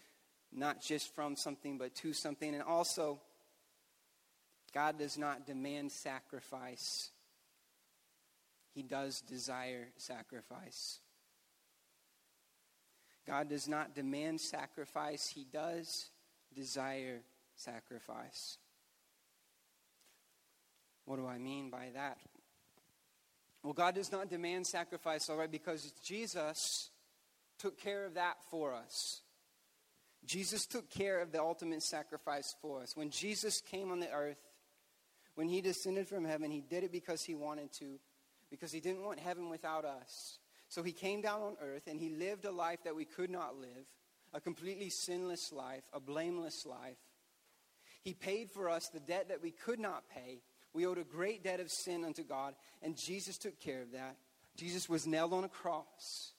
not 0.52 0.82
just 0.82 1.14
from 1.14 1.36
something, 1.36 1.78
but 1.78 1.94
to 1.96 2.12
something. 2.12 2.54
And 2.54 2.62
also, 2.62 3.20
God 4.72 4.98
does 4.98 5.18
not 5.18 5.46
demand 5.46 5.90
sacrifice, 5.90 7.10
He 8.72 8.82
does 8.82 9.20
desire 9.20 9.88
sacrifice. 9.96 11.00
God 13.26 13.48
does 13.48 13.68
not 13.68 13.94
demand 13.94 14.40
sacrifice, 14.40 15.28
He 15.28 15.44
does 15.44 16.10
desire 16.54 17.20
sacrifice. 17.56 18.58
What 21.04 21.16
do 21.16 21.26
I 21.26 21.38
mean 21.38 21.70
by 21.70 21.88
that? 21.94 22.18
Well, 23.62 23.72
God 23.72 23.94
does 23.94 24.10
not 24.10 24.30
demand 24.30 24.66
sacrifice, 24.66 25.28
all 25.28 25.36
right, 25.36 25.50
because 25.50 25.92
Jesus 26.04 26.90
took 27.58 27.78
care 27.78 28.06
of 28.06 28.14
that 28.14 28.36
for 28.50 28.74
us. 28.74 29.20
Jesus 30.24 30.66
took 30.66 30.88
care 30.90 31.20
of 31.20 31.32
the 31.32 31.40
ultimate 31.40 31.82
sacrifice 31.82 32.54
for 32.62 32.82
us. 32.82 32.96
When 32.96 33.10
Jesus 33.10 33.60
came 33.60 33.90
on 33.90 34.00
the 34.00 34.10
earth, 34.10 34.38
when 35.34 35.48
he 35.48 35.60
descended 35.60 36.08
from 36.08 36.24
heaven, 36.24 36.50
he 36.50 36.60
did 36.60 36.84
it 36.84 36.92
because 36.92 37.22
he 37.22 37.34
wanted 37.34 37.72
to, 37.80 37.98
because 38.50 38.72
he 38.72 38.80
didn't 38.80 39.04
want 39.04 39.18
heaven 39.18 39.48
without 39.48 39.84
us. 39.84 40.38
So 40.68 40.82
he 40.82 40.92
came 40.92 41.20
down 41.20 41.42
on 41.42 41.56
earth 41.62 41.86
and 41.86 41.98
he 41.98 42.10
lived 42.10 42.44
a 42.44 42.50
life 42.50 42.84
that 42.84 42.96
we 42.96 43.04
could 43.04 43.30
not 43.30 43.58
live, 43.58 43.86
a 44.32 44.40
completely 44.40 44.90
sinless 44.90 45.52
life, 45.52 45.84
a 45.92 46.00
blameless 46.00 46.66
life. 46.66 46.98
He 48.02 48.14
paid 48.14 48.50
for 48.50 48.68
us 48.68 48.88
the 48.88 49.00
debt 49.00 49.28
that 49.28 49.42
we 49.42 49.50
could 49.50 49.78
not 49.78 50.08
pay. 50.08 50.42
We 50.72 50.86
owed 50.86 50.98
a 50.98 51.04
great 51.04 51.42
debt 51.42 51.60
of 51.60 51.70
sin 51.70 52.04
unto 52.04 52.22
God, 52.22 52.54
and 52.82 52.96
Jesus 52.96 53.36
took 53.36 53.60
care 53.60 53.82
of 53.82 53.92
that. 53.92 54.16
Jesus 54.56 54.88
was 54.88 55.06
nailed 55.06 55.32
on 55.32 55.44
a 55.44 55.48
cross. 55.48 56.32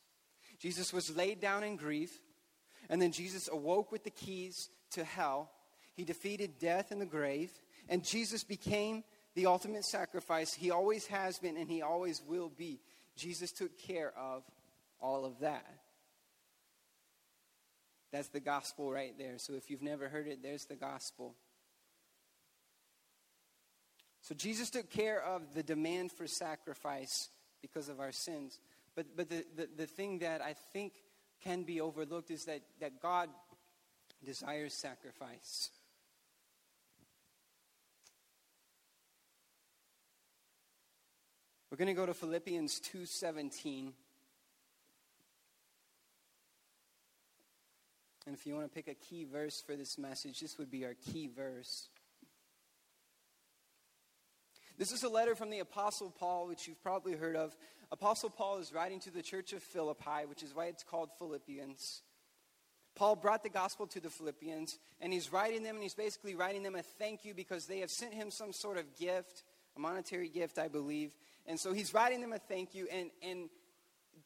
Jesus 0.59 0.93
was 0.93 1.15
laid 1.15 1.39
down 1.39 1.63
in 1.63 1.75
grief, 1.75 2.21
and 2.89 3.01
then 3.01 3.11
Jesus 3.11 3.49
awoke 3.51 3.91
with 3.91 4.03
the 4.03 4.09
keys 4.09 4.69
to 4.91 5.03
hell. 5.03 5.51
He 5.93 6.03
defeated 6.03 6.59
death 6.59 6.91
and 6.91 7.01
the 7.01 7.05
grave. 7.05 7.51
And 7.89 8.03
Jesus 8.03 8.43
became 8.43 9.03
the 9.35 9.45
ultimate 9.45 9.85
sacrifice. 9.85 10.53
He 10.53 10.71
always 10.71 11.07
has 11.07 11.39
been 11.39 11.57
and 11.57 11.69
he 11.69 11.81
always 11.81 12.21
will 12.27 12.49
be. 12.49 12.79
Jesus 13.15 13.51
took 13.51 13.77
care 13.77 14.13
of 14.17 14.43
all 14.99 15.25
of 15.25 15.39
that. 15.39 15.65
That's 18.11 18.27
the 18.29 18.39
gospel 18.39 18.91
right 18.91 19.17
there. 19.17 19.37
So 19.37 19.53
if 19.53 19.69
you've 19.69 19.81
never 19.81 20.09
heard 20.09 20.27
it, 20.27 20.43
there's 20.43 20.65
the 20.65 20.75
gospel. 20.75 21.35
So 24.21 24.35
Jesus 24.35 24.69
took 24.69 24.89
care 24.89 25.23
of 25.23 25.53
the 25.53 25.63
demand 25.63 26.11
for 26.11 26.27
sacrifice 26.27 27.29
because 27.61 27.89
of 27.89 27.99
our 27.99 28.11
sins. 28.11 28.59
But, 28.95 29.15
but 29.15 29.29
the, 29.29 29.45
the, 29.55 29.69
the 29.77 29.87
thing 29.87 30.19
that 30.19 30.41
I 30.41 30.53
think 30.73 30.93
can 31.43 31.63
be 31.63 31.81
overlooked 31.81 32.29
is 32.31 32.45
that, 32.45 32.61
that 32.81 33.01
God 33.01 33.29
desires 34.23 34.73
sacrifice. 34.73 35.69
We're 41.71 41.77
going 41.77 41.87
to 41.87 41.93
go 41.93 42.05
to 42.05 42.13
Philippians 42.13 42.81
2:17. 42.81 43.93
And 48.25 48.35
if 48.35 48.45
you 48.45 48.53
want 48.55 48.65
to 48.65 48.73
pick 48.75 48.89
a 48.89 48.93
key 48.93 49.23
verse 49.23 49.61
for 49.61 49.77
this 49.77 49.97
message, 49.97 50.41
this 50.41 50.57
would 50.57 50.69
be 50.69 50.83
our 50.83 50.95
key 50.95 51.27
verse. 51.33 51.87
This 54.77 54.91
is 54.91 55.03
a 55.03 55.09
letter 55.09 55.33
from 55.33 55.49
the 55.49 55.59
Apostle 55.59 56.11
Paul, 56.11 56.47
which 56.47 56.67
you've 56.67 56.83
probably 56.83 57.13
heard 57.13 57.37
of. 57.37 57.55
Apostle 57.89 58.29
Paul 58.29 58.57
is 58.57 58.73
writing 58.73 58.99
to 59.01 59.11
the 59.11 59.21
church 59.21 59.53
of 59.53 59.63
Philippi, 59.63 60.25
which 60.27 60.43
is 60.43 60.53
why 60.53 60.65
it's 60.65 60.83
called 60.83 61.09
Philippians. 61.19 62.01
Paul 62.95 63.15
brought 63.15 63.43
the 63.43 63.49
gospel 63.49 63.87
to 63.87 64.01
the 64.01 64.09
Philippians, 64.09 64.77
and 64.99 65.13
he's 65.13 65.31
writing 65.31 65.63
them, 65.63 65.75
and 65.75 65.83
he's 65.83 65.93
basically 65.93 66.35
writing 66.35 66.63
them 66.63 66.75
a 66.75 66.83
thank 66.83 67.23
you 67.23 67.33
because 67.33 67.65
they 67.65 67.79
have 67.79 67.91
sent 67.91 68.13
him 68.13 68.29
some 68.29 68.51
sort 68.51 68.77
of 68.77 68.97
gift, 68.97 69.43
a 69.77 69.79
monetary 69.79 70.27
gift, 70.27 70.59
I 70.59 70.67
believe. 70.67 71.11
And 71.45 71.59
so 71.59 71.73
he's 71.73 71.93
writing 71.93 72.21
them 72.21 72.33
a 72.33 72.39
thank 72.39 72.75
you. 72.75 72.87
And, 72.91 73.09
and 73.23 73.49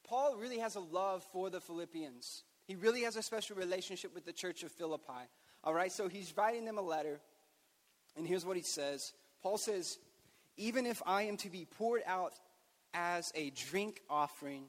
Paul 0.07 0.38
really 0.38 0.60
has 0.60 0.75
a 0.75 0.79
love 0.79 1.24
for 1.31 1.50
the 1.50 1.60
Philippians. 1.60 2.43
He 2.65 2.75
really 2.75 3.01
has 3.01 3.15
a 3.15 3.24
special 3.24 3.55
relationship 3.55 4.13
with 4.13 4.25
the 4.25 4.34
church 4.34 4.63
of 4.63 4.72
Philippi. 4.72 5.29
All 5.63 5.74
right, 5.74 5.91
so 5.91 6.07
he's 6.07 6.36
writing 6.38 6.65
them 6.65 6.77
a 6.77 6.81
letter. 6.81 7.19
And 8.17 8.27
here's 8.27 8.45
what 8.45 8.57
he 8.57 8.63
says 8.63 9.13
Paul 9.41 9.57
says, 9.57 9.98
Even 10.57 10.86
if 10.86 11.01
I 11.05 11.24
am 11.24 11.38
to 11.38 11.50
be 11.50 11.65
poured 11.65 12.01
out 12.05 12.34
as 12.93 13.31
a 13.36 13.50
drink 13.51 14.01
offering 14.10 14.65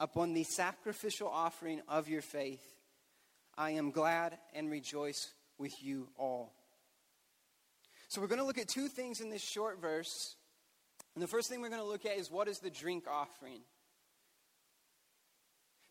upon 0.00 0.34
the 0.34 0.44
sacrificial 0.44 1.28
offering 1.28 1.80
of 1.88 2.08
your 2.08 2.22
faith, 2.22 2.62
I 3.56 3.72
am 3.72 3.90
glad 3.90 4.38
and 4.54 4.70
rejoice 4.70 5.32
with 5.58 5.82
you 5.82 6.08
all. 6.16 6.52
So 8.08 8.20
we're 8.20 8.26
going 8.26 8.40
to 8.40 8.44
look 8.44 8.58
at 8.58 8.68
two 8.68 8.88
things 8.88 9.20
in 9.20 9.30
this 9.30 9.42
short 9.42 9.80
verse 9.80 10.36
and 11.14 11.22
the 11.22 11.28
first 11.28 11.48
thing 11.48 11.60
we're 11.60 11.68
going 11.68 11.80
to 11.80 11.86
look 11.86 12.06
at 12.06 12.16
is 12.16 12.30
what 12.30 12.48
is 12.48 12.58
the 12.58 12.70
drink 12.70 13.04
offering? 13.10 13.60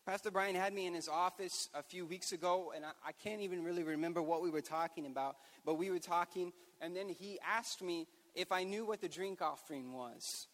Pastor 0.04 0.32
Brian 0.32 0.56
had 0.56 0.72
me 0.74 0.86
in 0.86 0.94
his 0.94 1.08
office 1.08 1.68
a 1.74 1.82
few 1.82 2.04
weeks 2.04 2.32
ago, 2.32 2.72
and 2.74 2.84
I, 2.84 2.90
I, 3.06 3.12
can't 3.12 3.40
even 3.40 3.62
really 3.62 3.84
remember 3.84 4.20
what 4.20 4.42
we 4.42 4.50
were 4.50 4.60
talking 4.60 5.06
about, 5.06 5.36
but 5.64 5.74
we 5.74 5.90
were 5.90 6.00
talking, 6.00 6.52
and 6.80 6.96
then 6.96 7.08
he 7.08 7.38
asked 7.48 7.82
me 7.82 8.08
if 8.34 8.50
I 8.50 8.64
knew 8.64 8.84
what 8.84 9.00
the 9.00 9.08
drink 9.08 9.40
offering 9.40 9.92
was. 9.92 10.48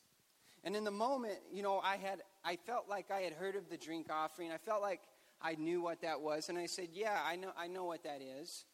And 0.64 0.76
in 0.76 0.84
the 0.84 0.90
moment, 0.90 1.38
you 1.50 1.62
know, 1.62 1.78
I 1.78 1.96
had 1.96 2.20
I 2.44 2.56
felt 2.56 2.90
like 2.90 3.10
I 3.10 3.20
had 3.20 3.32
heard 3.32 3.56
of 3.56 3.70
the 3.70 3.78
drink 3.78 4.08
offering. 4.10 4.50
I 4.50 4.58
felt 4.58 4.82
like 4.82 5.00
I 5.40 5.54
knew 5.54 5.80
what 5.80 6.02
that 6.02 6.20
was, 6.20 6.48
and 6.48 6.58
I 6.58 6.66
said, 6.66 6.88
"Yeah, 6.92 7.18
I 7.24 7.36
know 7.36 7.52
I 7.56 7.68
know 7.68 7.84
what 7.84 8.02
that 8.02 8.20
is." 8.20 8.64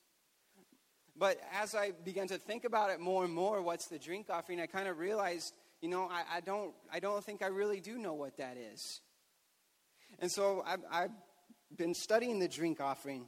But 1.17 1.39
as 1.53 1.75
I 1.75 1.93
began 1.93 2.27
to 2.29 2.39
think 2.39 2.65
about 2.65 2.91
it 2.91 2.99
more 2.99 3.25
and 3.25 3.33
more, 3.33 3.63
what's 3.63 3.87
the 3.87 3.99
drink 3.99 4.27
offering? 4.31 4.61
I 4.61 4.67
kind 4.67 4.89
of 4.89 4.99
realized 4.99 5.55
you 5.85 5.91
know, 5.91 6.09
I, 6.11 6.39
I, 6.39 6.41
don't, 6.41 6.73
I 6.91 6.99
don't 6.99 7.23
think 7.23 7.43
I 7.43 7.49
really 7.49 7.79
do 7.79 7.99
know 7.99 8.15
what 8.15 8.39
that 8.39 8.57
is. 8.57 9.03
And 10.19 10.33
so 10.33 10.65
I've, 10.67 10.81
I've 10.91 11.11
been 11.77 11.93
studying 11.93 12.39
the 12.39 12.49
drink 12.49 12.81
offering, 12.81 13.27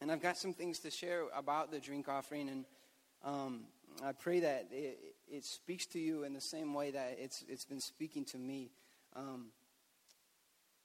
and 0.00 0.10
I've 0.10 0.20
got 0.20 0.36
some 0.36 0.52
things 0.52 0.80
to 0.80 0.90
share 0.90 1.26
about 1.32 1.70
the 1.70 1.78
drink 1.78 2.08
offering, 2.08 2.48
and 2.48 2.64
um, 3.22 3.66
I 4.04 4.10
pray 4.10 4.40
that 4.40 4.66
it, 4.72 4.98
it, 5.30 5.44
speaks 5.44 5.86
to 5.92 6.00
you 6.00 6.24
in 6.24 6.32
the 6.32 6.40
same 6.40 6.74
way 6.74 6.90
that 6.90 7.18
it's, 7.20 7.44
it's 7.48 7.66
been 7.66 7.80
speaking 7.80 8.24
to 8.24 8.36
me. 8.36 8.72
Um, 9.14 9.52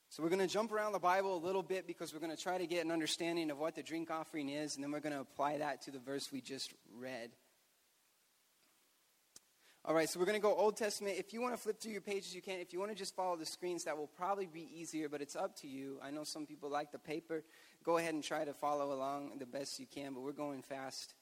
so 0.08 0.22
we're 0.22 0.28
going 0.28 0.38
to 0.38 0.46
jump 0.46 0.70
around 0.70 0.92
the 0.92 1.00
Bible 1.00 1.36
a 1.36 1.44
little 1.44 1.64
bit 1.64 1.88
because 1.88 2.14
we're 2.14 2.20
going 2.20 2.36
to 2.36 2.40
try 2.40 2.58
to 2.58 2.66
get 2.68 2.84
an 2.84 2.92
understanding 2.92 3.50
of 3.50 3.58
what 3.58 3.74
the 3.74 3.82
drink 3.82 4.08
offering 4.12 4.50
is, 4.50 4.76
and 4.76 4.84
then 4.84 4.92
we're 4.92 5.00
going 5.00 5.16
to 5.16 5.20
apply 5.20 5.58
that 5.58 5.82
to 5.82 5.90
the 5.90 5.98
verse 5.98 6.30
we 6.30 6.40
just 6.40 6.74
read. 6.96 7.30
All 9.88 9.94
right, 9.94 10.08
so 10.08 10.18
we're 10.18 10.26
going 10.26 10.34
to 10.34 10.42
go 10.42 10.52
Old 10.52 10.76
Testament. 10.76 11.14
If 11.16 11.32
you 11.32 11.40
want 11.40 11.54
to 11.54 11.62
flip 11.62 11.80
through 11.80 11.92
your 11.92 12.00
pages, 12.00 12.34
you 12.34 12.42
can. 12.42 12.58
If 12.58 12.72
you 12.72 12.80
want 12.80 12.90
to 12.90 12.96
just 12.96 13.14
follow 13.14 13.36
the 13.36 13.46
screens, 13.46 13.84
that 13.84 13.96
will 13.96 14.08
probably 14.08 14.48
be 14.48 14.68
easier, 14.74 15.08
but 15.08 15.22
it's 15.22 15.36
up 15.36 15.54
to 15.60 15.68
you. 15.68 16.00
I 16.02 16.10
know 16.10 16.24
some 16.24 16.44
people 16.44 16.68
like 16.68 16.90
the 16.90 16.98
paper. 16.98 17.44
Go 17.84 17.96
ahead 17.96 18.12
and 18.12 18.24
try 18.24 18.44
to 18.44 18.52
follow 18.52 18.92
along 18.92 19.38
the 19.38 19.46
best 19.46 19.78
you 19.78 19.86
can, 19.86 20.12
but 20.12 20.22
we're 20.22 20.32
going 20.32 20.62
fast. 20.62 21.14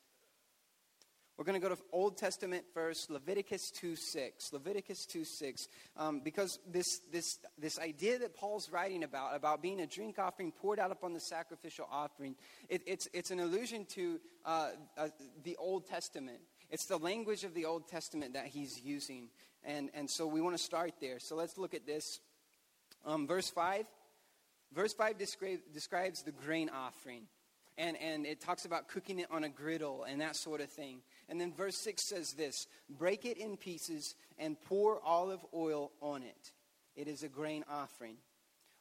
We're 1.36 1.44
going 1.44 1.60
to 1.60 1.68
go 1.68 1.74
to 1.74 1.80
Old 1.92 2.16
Testament 2.16 2.64
first, 2.72 3.10
Leviticus 3.10 3.70
2 3.72 3.96
6. 3.96 4.52
Leviticus 4.54 5.04
2 5.04 5.26
6. 5.26 5.68
Um, 5.98 6.20
because 6.24 6.58
this, 6.66 6.86
this, 7.12 7.38
this 7.58 7.78
idea 7.78 8.18
that 8.20 8.34
Paul's 8.34 8.70
writing 8.70 9.04
about, 9.04 9.36
about 9.36 9.60
being 9.60 9.80
a 9.80 9.86
drink 9.86 10.18
offering 10.18 10.52
poured 10.52 10.78
out 10.78 10.90
upon 10.90 11.12
the 11.12 11.20
sacrificial 11.20 11.86
offering, 11.92 12.34
it, 12.70 12.80
it's, 12.86 13.08
it's 13.12 13.30
an 13.30 13.40
allusion 13.40 13.84
to 13.96 14.18
uh, 14.46 14.68
uh, 14.96 15.08
the 15.42 15.54
Old 15.56 15.86
Testament. 15.86 16.38
It's 16.74 16.86
the 16.86 16.98
language 16.98 17.44
of 17.44 17.54
the 17.54 17.66
Old 17.66 17.86
Testament 17.86 18.34
that 18.34 18.46
he's 18.46 18.80
using. 18.82 19.28
And, 19.62 19.90
and 19.94 20.10
so 20.10 20.26
we 20.26 20.40
want 20.40 20.56
to 20.56 20.62
start 20.62 20.94
there. 21.00 21.20
So 21.20 21.36
let's 21.36 21.56
look 21.56 21.72
at 21.72 21.86
this. 21.86 22.18
Um, 23.06 23.28
verse 23.28 23.48
5. 23.48 23.86
Verse 24.72 24.92
5 24.92 25.16
describe, 25.16 25.60
describes 25.72 26.24
the 26.24 26.32
grain 26.32 26.68
offering. 26.68 27.28
And, 27.78 27.96
and 27.98 28.26
it 28.26 28.40
talks 28.40 28.64
about 28.64 28.88
cooking 28.88 29.20
it 29.20 29.28
on 29.30 29.44
a 29.44 29.48
griddle 29.48 30.02
and 30.02 30.20
that 30.20 30.34
sort 30.34 30.60
of 30.60 30.68
thing. 30.68 31.02
And 31.28 31.40
then 31.40 31.52
verse 31.54 31.76
6 31.76 32.08
says 32.08 32.32
this 32.32 32.66
Break 32.90 33.24
it 33.24 33.38
in 33.38 33.56
pieces 33.56 34.16
and 34.36 34.60
pour 34.62 35.00
olive 35.04 35.46
oil 35.54 35.92
on 36.00 36.24
it. 36.24 36.50
It 36.96 37.06
is 37.06 37.22
a 37.22 37.28
grain 37.28 37.62
offering. 37.70 38.16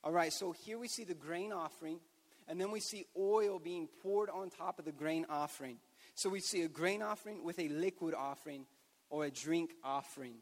All 0.03 0.11
right, 0.11 0.33
so 0.33 0.51
here 0.51 0.79
we 0.79 0.87
see 0.87 1.03
the 1.03 1.13
grain 1.13 1.51
offering, 1.51 1.99
and 2.47 2.59
then 2.59 2.71
we 2.71 2.79
see 2.79 3.05
oil 3.15 3.59
being 3.59 3.87
poured 4.01 4.31
on 4.31 4.49
top 4.49 4.79
of 4.79 4.85
the 4.85 4.91
grain 4.91 5.27
offering. 5.29 5.77
So 6.15 6.29
we 6.29 6.39
see 6.39 6.61
a 6.61 6.67
grain 6.67 7.01
offering 7.01 7.43
with 7.43 7.59
a 7.59 7.69
liquid 7.69 8.13
offering 8.13 8.65
or 9.09 9.25
a 9.25 9.31
drink 9.31 9.71
offering. 9.83 10.35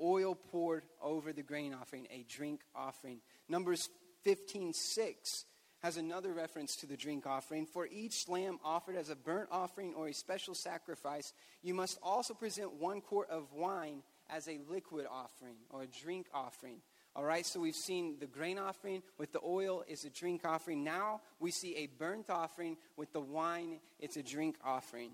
Oil 0.00 0.34
poured 0.34 0.84
over 1.00 1.32
the 1.32 1.42
grain 1.42 1.74
offering, 1.74 2.06
a 2.10 2.24
drink 2.28 2.62
offering. 2.74 3.20
Numbers 3.48 3.88
15 4.24 4.72
6 4.72 5.44
has 5.82 5.96
another 5.98 6.32
reference 6.32 6.76
to 6.76 6.86
the 6.86 6.96
drink 6.96 7.26
offering. 7.26 7.66
For 7.66 7.86
each 7.86 8.26
lamb 8.28 8.58
offered 8.64 8.96
as 8.96 9.10
a 9.10 9.16
burnt 9.16 9.50
offering 9.52 9.94
or 9.94 10.08
a 10.08 10.14
special 10.14 10.54
sacrifice, 10.54 11.32
you 11.62 11.74
must 11.74 11.98
also 12.02 12.32
present 12.32 12.72
one 12.80 13.02
quart 13.02 13.28
of 13.28 13.52
wine 13.52 14.02
as 14.30 14.48
a 14.48 14.58
liquid 14.68 15.06
offering 15.10 15.56
or 15.68 15.82
a 15.82 15.86
drink 15.86 16.26
offering. 16.32 16.78
All 17.16 17.24
right, 17.24 17.46
so 17.46 17.60
we've 17.60 17.76
seen 17.76 18.16
the 18.18 18.26
grain 18.26 18.58
offering 18.58 19.02
with 19.18 19.32
the 19.32 19.40
oil 19.44 19.84
is 19.86 20.04
a 20.04 20.10
drink 20.10 20.42
offering. 20.44 20.82
Now 20.82 21.20
we 21.38 21.52
see 21.52 21.76
a 21.76 21.86
burnt 21.86 22.28
offering 22.28 22.76
with 22.96 23.12
the 23.12 23.20
wine, 23.20 23.78
it's 24.00 24.16
a 24.16 24.22
drink 24.22 24.56
offering. 24.64 25.12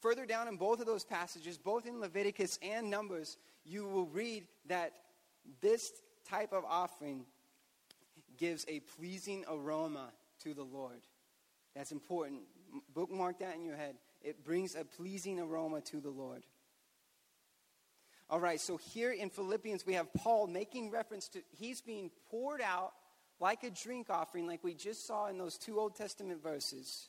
Further 0.00 0.24
down 0.24 0.46
in 0.46 0.56
both 0.56 0.78
of 0.78 0.86
those 0.86 1.04
passages, 1.04 1.58
both 1.58 1.84
in 1.84 2.00
Leviticus 2.00 2.60
and 2.62 2.88
Numbers, 2.88 3.36
you 3.64 3.84
will 3.86 4.06
read 4.06 4.46
that 4.66 4.92
this 5.60 5.90
type 6.28 6.52
of 6.52 6.64
offering 6.64 7.24
gives 8.36 8.64
a 8.68 8.78
pleasing 8.80 9.44
aroma 9.50 10.12
to 10.44 10.54
the 10.54 10.62
Lord. 10.62 11.00
That's 11.74 11.90
important. 11.90 12.42
Bookmark 12.94 13.40
that 13.40 13.56
in 13.56 13.64
your 13.64 13.76
head. 13.76 13.96
It 14.22 14.44
brings 14.44 14.76
a 14.76 14.84
pleasing 14.84 15.40
aroma 15.40 15.80
to 15.82 16.00
the 16.00 16.10
Lord. 16.10 16.44
All 18.30 18.40
right, 18.40 18.60
so 18.60 18.76
here 18.76 19.10
in 19.10 19.30
Philippians, 19.30 19.86
we 19.86 19.94
have 19.94 20.12
Paul 20.12 20.46
making 20.48 20.90
reference 20.90 21.28
to 21.28 21.40
he's 21.50 21.80
being 21.80 22.10
poured 22.30 22.60
out 22.60 22.92
like 23.40 23.64
a 23.64 23.70
drink 23.70 24.10
offering, 24.10 24.46
like 24.46 24.62
we 24.62 24.74
just 24.74 25.06
saw 25.06 25.28
in 25.28 25.38
those 25.38 25.56
two 25.56 25.80
Old 25.80 25.94
Testament 25.94 26.42
verses. 26.42 27.08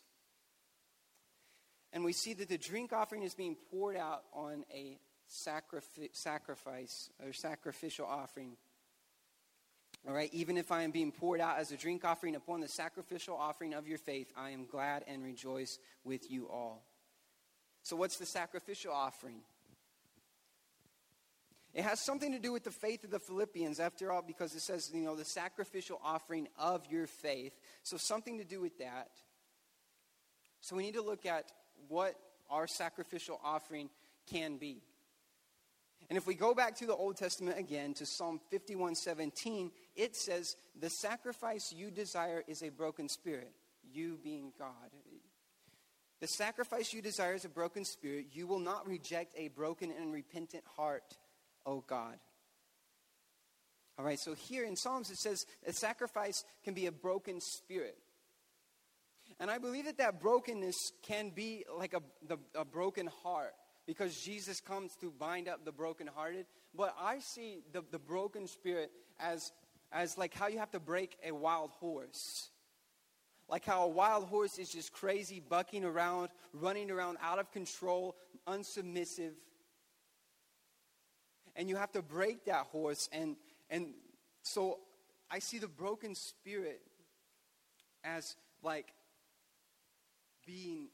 And 1.91 2.05
we 2.05 2.13
see 2.13 2.33
that 2.35 2.47
the 2.47 2.57
drink 2.57 2.93
offering 2.93 3.23
is 3.23 3.33
being 3.33 3.57
poured 3.69 3.97
out 3.97 4.23
on 4.31 4.63
a 4.73 4.97
sacrifice, 5.27 7.09
or 7.25 7.33
sacrificial 7.33 8.05
offering. 8.05 8.55
All 10.07 10.13
right, 10.13 10.29
even 10.33 10.57
if 10.57 10.71
I 10.71 10.83
am 10.83 10.91
being 10.91 11.11
poured 11.11 11.41
out 11.41 11.59
as 11.59 11.71
a 11.71 11.77
drink 11.77 12.05
offering 12.05 12.35
upon 12.35 12.61
the 12.61 12.67
sacrificial 12.67 13.35
offering 13.35 13.73
of 13.73 13.87
your 13.87 13.97
faith, 13.97 14.31
I 14.37 14.51
am 14.51 14.65
glad 14.65 15.03
and 15.07 15.23
rejoice 15.23 15.79
with 16.05 16.31
you 16.31 16.47
all. 16.47 16.85
So, 17.83 17.97
what's 17.97 18.17
the 18.17 18.25
sacrificial 18.25 18.93
offering? 18.93 19.41
It 21.73 21.83
has 21.83 22.03
something 22.03 22.31
to 22.31 22.39
do 22.39 22.51
with 22.51 22.63
the 22.63 22.71
faith 22.71 23.03
of 23.03 23.11
the 23.11 23.19
Philippians, 23.19 23.79
after 23.79 24.11
all, 24.11 24.23
because 24.23 24.55
it 24.55 24.61
says, 24.61 24.89
you 24.93 25.03
know, 25.03 25.15
the 25.15 25.25
sacrificial 25.25 26.01
offering 26.03 26.47
of 26.57 26.85
your 26.89 27.05
faith. 27.05 27.53
So, 27.83 27.97
something 27.97 28.39
to 28.39 28.43
do 28.43 28.59
with 28.59 28.79
that. 28.79 29.09
So, 30.61 30.75
we 30.75 30.83
need 30.83 30.95
to 30.95 31.03
look 31.03 31.25
at 31.25 31.51
what 31.87 32.15
our 32.49 32.65
sacrificial 32.67 33.39
offering 33.43 33.89
can 34.31 34.57
be. 34.57 34.81
And 36.09 36.17
if 36.17 36.25
we 36.25 36.33
go 36.33 36.55
back 36.55 36.75
to 36.77 36.87
the 36.87 36.95
Old 36.95 37.17
Testament 37.17 37.59
again, 37.59 37.93
to 37.95 38.05
Psalm 38.05 38.39
51:17, 38.51 39.71
it 39.95 40.15
says, 40.15 40.55
The 40.79 40.89
sacrifice 40.89 41.71
you 41.71 41.91
desire 41.91 42.43
is 42.47 42.63
a 42.63 42.69
broken 42.69 43.07
spirit, 43.09 43.51
you 43.83 44.17
being 44.23 44.53
God. 44.57 44.89
The 46.19 46.27
sacrifice 46.27 46.93
you 46.93 47.01
desire 47.01 47.35
is 47.35 47.45
a 47.45 47.49
broken 47.49 47.85
spirit. 47.85 48.27
You 48.33 48.47
will 48.47 48.59
not 48.59 48.87
reject 48.87 49.33
a 49.37 49.49
broken 49.49 49.91
and 49.91 50.11
repentant 50.11 50.63
heart 50.75 51.15
O 51.65 51.83
God. 51.87 52.17
All 53.97 54.05
right, 54.05 54.19
so 54.19 54.33
here 54.33 54.63
in 54.63 54.77
Psalms 54.77 55.11
it 55.11 55.17
says 55.17 55.45
a 55.67 55.73
sacrifice 55.73 56.45
can 56.63 56.73
be 56.73 56.85
a 56.85 56.91
broken 56.91 57.39
spirit. 57.41 57.97
And 59.39 59.51
I 59.51 59.57
believe 59.57 59.85
that 59.85 59.97
that 59.97 60.21
brokenness 60.21 60.75
can 61.03 61.29
be 61.29 61.65
like 61.77 61.93
a, 61.93 62.01
the, 62.27 62.37
a 62.55 62.65
broken 62.65 63.09
heart 63.23 63.53
because 63.85 64.15
Jesus 64.15 64.59
comes 64.61 64.95
to 65.01 65.11
bind 65.11 65.47
up 65.47 65.65
the 65.65 65.71
brokenhearted. 65.71 66.45
But 66.75 66.95
I 66.99 67.19
see 67.19 67.59
the, 67.73 67.83
the 67.91 67.99
broken 67.99 68.47
spirit 68.47 68.91
as, 69.19 69.51
as 69.91 70.17
like 70.17 70.33
how 70.33 70.47
you 70.47 70.59
have 70.59 70.71
to 70.71 70.79
break 70.79 71.17
a 71.25 71.31
wild 71.31 71.71
horse. 71.71 72.49
Like 73.49 73.65
how 73.65 73.83
a 73.83 73.87
wild 73.87 74.25
horse 74.25 74.59
is 74.59 74.69
just 74.69 74.91
crazy, 74.91 75.41
bucking 75.41 75.83
around, 75.83 76.29
running 76.53 76.91
around 76.91 77.17
out 77.21 77.39
of 77.39 77.51
control, 77.51 78.15
unsubmissive 78.47 79.33
and 81.59 81.67
you 81.67 81.75
have 81.75 81.91
to 81.91 82.01
break 82.01 82.45
that 82.45 82.67
horse. 82.71 83.09
And, 83.11 83.35
and 83.69 83.87
so 84.43 84.79
I 85.29 85.39
see 85.39 85.59
the 85.59 85.67
broken 85.67 86.15
spirit 86.15 86.79
as 88.01 88.37
like 88.63 88.87
being, 90.47 90.87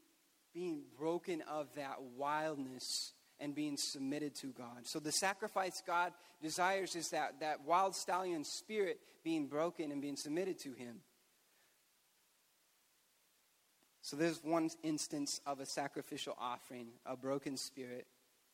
being 0.55 0.81
broken 0.97 1.43
of 1.47 1.67
that 1.75 2.01
wildness 2.17 3.13
and 3.39 3.53
being 3.53 3.77
submitted 3.77 4.33
to 4.37 4.47
God. 4.47 4.87
So 4.87 4.97
the 4.97 5.11
sacrifice 5.11 5.83
God 5.85 6.13
desires 6.41 6.95
is 6.95 7.09
that, 7.09 7.41
that 7.41 7.63
wild 7.63 7.95
stallion 7.95 8.43
spirit 8.43 8.99
being 9.23 9.45
broken 9.45 9.91
and 9.91 10.01
being 10.01 10.17
submitted 10.17 10.57
to 10.61 10.73
Him. 10.73 10.95
So 14.01 14.15
there's 14.15 14.43
one 14.43 14.69
instance 14.81 15.41
of 15.45 15.59
a 15.59 15.65
sacrificial 15.67 16.35
offering, 16.39 16.87
a 17.05 17.15
broken 17.15 17.55
spirit, 17.55 18.07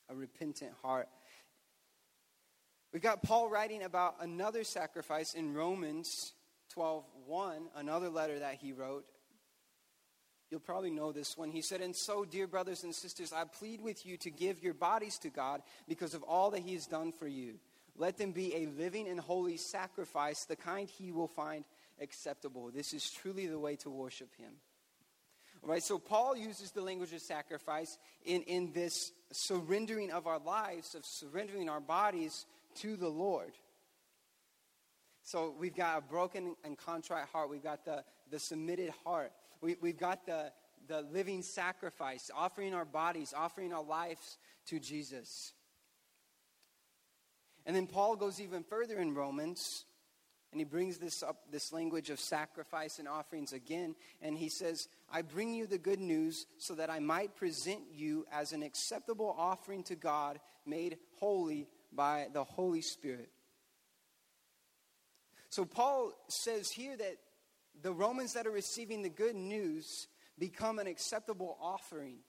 a 0.10 0.16
repentant 0.16 0.72
heart. 0.82 1.08
We've 2.92 3.02
got 3.02 3.24
Paul 3.24 3.50
writing 3.50 3.84
about 3.84 4.16
another 4.20 4.64
sacrifice 4.64 5.34
in 5.34 5.54
Romans 5.54 6.34
12:1, 6.76 7.70
another 7.76 8.10
letter 8.10 8.40
that 8.40 8.56
he 8.56 8.74
wrote. 8.74 9.06
You'll 10.50 10.60
probably 10.60 10.92
know 10.92 11.14
this 11.14 11.38
one. 11.38 11.50
He 11.50 11.62
said, 11.62 11.80
And 11.80 11.96
so, 11.96 12.26
dear 12.26 12.46
brothers 12.46 12.84
and 12.84 12.94
sisters, 12.94 13.32
I 13.32 13.46
plead 13.46 13.80
with 13.80 14.06
you 14.06 14.18
to 14.18 14.30
give 14.30 14.62
your 14.62 14.74
bodies 14.74 15.18
to 15.20 15.30
God 15.30 15.64
because 15.88 16.14
of 16.14 16.24
all 16.24 16.52
that 16.52 16.60
He 16.60 16.74
has 16.74 16.88
done 16.88 17.14
for 17.14 17.28
you. 17.28 17.58
Let 17.96 18.18
them 18.18 18.34
be 18.34 18.54
a 18.56 18.66
living 18.66 19.08
and 19.08 19.18
holy 19.18 19.56
sacrifice, 19.56 20.44
the 20.44 20.58
kind 20.58 20.90
He 20.90 21.14
will 21.14 21.30
find 21.30 21.64
acceptable. 22.02 22.70
This 22.70 22.94
is 22.94 23.10
truly 23.10 23.48
the 23.48 23.60
way 23.60 23.78
to 23.78 23.90
worship 23.90 24.36
Him. 24.36 24.52
All 25.64 25.70
right, 25.70 25.84
so 25.84 25.98
Paul 25.98 26.36
uses 26.36 26.72
the 26.72 26.82
language 26.82 27.14
of 27.14 27.22
sacrifice 27.22 27.98
in, 28.26 28.42
in 28.42 28.74
this 28.74 29.14
surrendering 29.32 30.12
of 30.12 30.28
our 30.28 30.40
lives, 30.40 30.96
of 30.96 31.06
surrendering 31.06 31.70
our 31.70 31.80
bodies 31.80 32.46
to 32.76 32.96
the 32.96 33.10
Lord. 33.10 33.54
So 35.24 35.54
we've 35.58 35.76
got 35.76 36.00
a 36.00 36.02
broken 36.02 36.56
and 36.64 36.78
contrite 36.78 37.28
heart. 37.32 37.50
We've 37.50 37.64
got 37.64 37.86
the, 37.86 38.04
the 38.32 38.40
submitted 38.40 38.92
heart. 39.04 39.32
We, 39.62 39.76
we've 39.80 40.00
got 40.00 40.26
the, 40.26 40.52
the 40.88 41.02
living 41.02 41.42
sacrifice, 41.44 42.32
offering 42.36 42.74
our 42.74 42.86
bodies, 42.86 43.34
offering 43.36 43.72
our 43.74 43.84
lives 43.84 44.38
to 44.68 44.80
Jesus. 44.80 45.54
And 47.66 47.76
then 47.76 47.88
Paul 47.88 48.16
goes 48.16 48.42
even 48.42 48.64
further 48.64 48.98
in 48.98 49.14
Romans, 49.14 49.86
and 50.52 50.60
he 50.60 50.66
brings 50.66 50.98
this 50.98 51.22
up, 51.22 51.38
this 51.52 51.72
language 51.72 52.10
of 52.10 52.20
sacrifice 52.20 53.00
and 53.00 53.08
offerings 53.08 53.54
again. 53.54 53.96
And 54.22 54.38
he 54.38 54.50
says, 54.50 54.90
I 55.12 55.22
bring 55.22 55.54
you 55.54 55.68
the 55.68 55.78
good 55.78 56.00
news 56.00 56.48
so 56.58 56.74
that 56.76 56.90
I 56.90 57.00
might 57.00 57.36
present 57.36 57.82
you 57.94 58.26
as 58.32 58.52
an 58.52 58.64
acceptable 58.64 59.34
offering 59.38 59.84
to 59.84 59.96
God, 59.96 60.40
made 60.66 60.98
holy 61.20 61.68
by 61.94 62.28
the 62.34 62.44
Holy 62.44 62.82
Spirit. 62.82 63.30
So 65.50 65.66
Paul 65.66 66.14
says 66.30 66.70
here 66.70 66.96
that 66.96 67.18
the 67.82 67.92
Romans 67.92 68.34
that 68.34 68.48
are 68.48 68.52
receiving 68.52 69.02
the 69.02 69.10
good 69.10 69.36
news 69.36 70.08
become 70.40 70.80
an 70.80 70.88
acceptable 70.88 71.58
offering. 71.62 72.20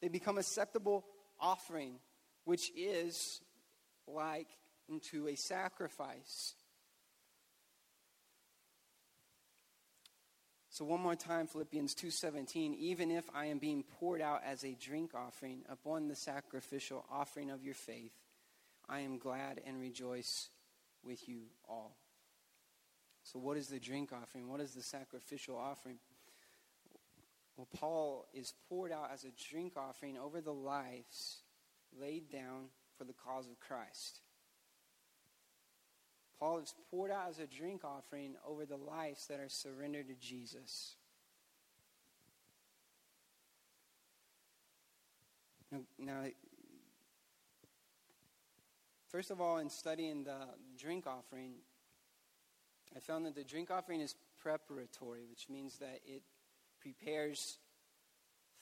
They 0.00 0.08
become 0.08 0.38
acceptable 0.38 1.04
offering 1.40 1.98
which 2.48 2.72
is 2.74 3.42
like 4.06 4.48
unto 4.90 5.28
a 5.28 5.34
sacrifice. 5.34 6.54
So 10.70 10.86
one 10.86 11.00
more 11.00 11.14
time 11.14 11.46
Philippians 11.46 11.94
2:17 11.94 12.74
even 12.74 13.10
if 13.10 13.28
I 13.34 13.46
am 13.46 13.58
being 13.58 13.82
poured 13.82 14.22
out 14.22 14.42
as 14.44 14.64
a 14.64 14.74
drink 14.74 15.14
offering 15.14 15.64
upon 15.68 16.08
the 16.08 16.16
sacrificial 16.16 17.04
offering 17.10 17.50
of 17.50 17.62
your 17.62 17.74
faith 17.74 18.12
I 18.88 19.00
am 19.00 19.18
glad 19.18 19.60
and 19.66 19.80
rejoice 19.80 20.48
with 21.02 21.28
you 21.28 21.42
all. 21.68 21.96
So 23.22 23.38
what 23.38 23.56
is 23.56 23.68
the 23.68 23.78
drink 23.78 24.10
offering? 24.12 24.48
What 24.48 24.60
is 24.60 24.72
the 24.72 24.82
sacrificial 24.82 25.56
offering? 25.56 25.98
Well 27.56 27.68
Paul 27.76 28.26
is 28.32 28.54
poured 28.68 28.92
out 28.92 29.10
as 29.12 29.24
a 29.24 29.50
drink 29.50 29.74
offering 29.76 30.16
over 30.16 30.40
the 30.40 30.52
lives 30.52 31.42
laid 32.00 32.30
down 32.30 32.66
for 32.96 33.04
the 33.04 33.12
cause 33.12 33.46
of 33.46 33.58
Christ. 33.60 34.20
Paul 36.38 36.58
is 36.58 36.74
poured 36.90 37.10
out 37.10 37.28
as 37.30 37.38
a 37.40 37.46
drink 37.46 37.84
offering 37.84 38.34
over 38.46 38.64
the 38.64 38.76
lives 38.76 39.26
that 39.26 39.40
are 39.40 39.48
surrendered 39.48 40.08
to 40.08 40.14
Jesus. 40.14 40.94
Now, 45.70 45.80
now, 45.98 46.24
first 49.10 49.30
of 49.30 49.40
all, 49.40 49.58
in 49.58 49.70
studying 49.70 50.24
the 50.24 50.46
drink 50.78 51.06
offering, 51.06 51.54
I 52.96 53.00
found 53.00 53.26
that 53.26 53.34
the 53.34 53.44
drink 53.44 53.70
offering 53.70 54.00
is 54.00 54.14
preparatory, 54.42 55.24
which 55.28 55.48
means 55.48 55.78
that 55.78 56.00
it 56.06 56.22
prepares 56.80 57.58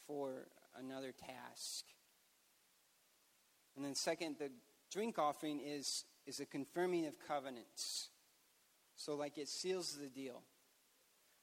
for 0.07 0.49
another 0.79 1.13
task. 1.13 1.85
And 3.77 3.85
then, 3.85 3.95
second, 3.95 4.37
the 4.39 4.51
drink 4.91 5.19
offering 5.19 5.61
is, 5.61 6.05
is 6.27 6.41
a 6.41 6.47
confirming 6.47 7.07
of 7.07 7.15
covenants. 7.27 8.09
So, 8.95 9.15
like, 9.15 9.37
it 9.37 9.49
seals 9.49 9.99
the 10.01 10.09
deal. 10.09 10.43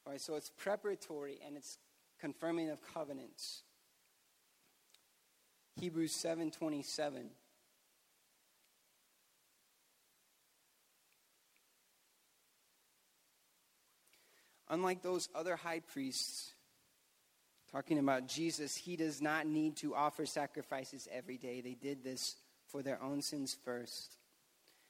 All 0.04 0.12
right, 0.12 0.20
so 0.20 0.34
it's 0.34 0.50
preparatory 0.50 1.38
and 1.46 1.56
it's 1.56 1.78
confirming 2.20 2.70
of 2.70 2.78
covenants. 2.92 3.62
Hebrews 5.76 6.12
7:27 6.12 7.30
Unlike 14.74 15.02
those 15.02 15.28
other 15.36 15.54
high 15.54 15.78
priests 15.78 16.52
talking 17.70 18.00
about 18.00 18.26
Jesus, 18.26 18.74
he 18.74 18.96
does 18.96 19.22
not 19.22 19.46
need 19.46 19.76
to 19.76 19.94
offer 19.94 20.26
sacrifices 20.26 21.06
every 21.12 21.38
day. 21.38 21.60
They 21.60 21.76
did 21.80 22.02
this 22.02 22.34
for 22.66 22.82
their 22.82 23.00
own 23.00 23.22
sins 23.22 23.56
first, 23.64 24.16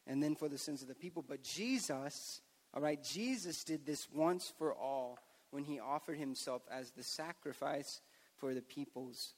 and 0.06 0.22
then 0.22 0.36
for 0.36 0.48
the 0.48 0.56
sins 0.56 0.80
of 0.80 0.88
the 0.88 0.94
people. 0.94 1.22
But 1.22 1.42
Jesus, 1.42 2.40
all 2.72 2.80
right, 2.80 2.98
Jesus 3.04 3.62
did 3.62 3.84
this 3.84 4.08
once 4.10 4.50
for 4.56 4.72
all 4.72 5.18
when 5.50 5.64
he 5.64 5.80
offered 5.80 6.16
himself 6.16 6.62
as 6.72 6.90
the 6.92 7.02
sacrifice 7.02 8.00
for 8.38 8.54
the 8.54 8.62
people's 8.62 9.34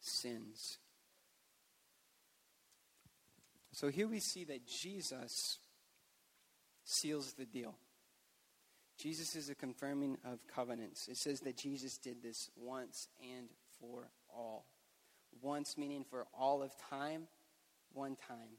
sins. 0.00 0.78
So 3.72 3.88
here 3.88 4.08
we 4.08 4.20
see 4.20 4.44
that 4.44 4.66
Jesus 4.66 5.58
seals 6.82 7.34
the 7.34 7.44
deal. 7.44 7.74
Jesus 8.98 9.36
is 9.36 9.50
a 9.50 9.54
confirming 9.54 10.16
of 10.24 10.38
covenants. 10.46 11.08
It 11.08 11.18
says 11.18 11.40
that 11.40 11.56
Jesus 11.56 11.98
did 11.98 12.22
this 12.22 12.50
once 12.56 13.08
and 13.20 13.48
for 13.78 14.08
all. 14.34 14.66
Once 15.42 15.76
meaning 15.76 16.04
for 16.08 16.26
all 16.32 16.62
of 16.62 16.72
time, 16.90 17.28
one 17.92 18.16
time. 18.16 18.58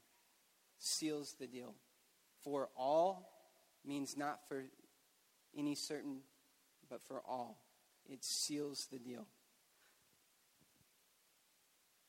Seals 0.78 1.34
the 1.40 1.46
deal. 1.46 1.74
For 2.44 2.68
all 2.76 3.28
means 3.84 4.16
not 4.16 4.46
for 4.48 4.64
any 5.56 5.74
certain, 5.74 6.18
but 6.88 7.02
for 7.02 7.20
all. 7.26 7.58
It 8.08 8.24
seals 8.24 8.86
the 8.92 8.98
deal. 8.98 9.26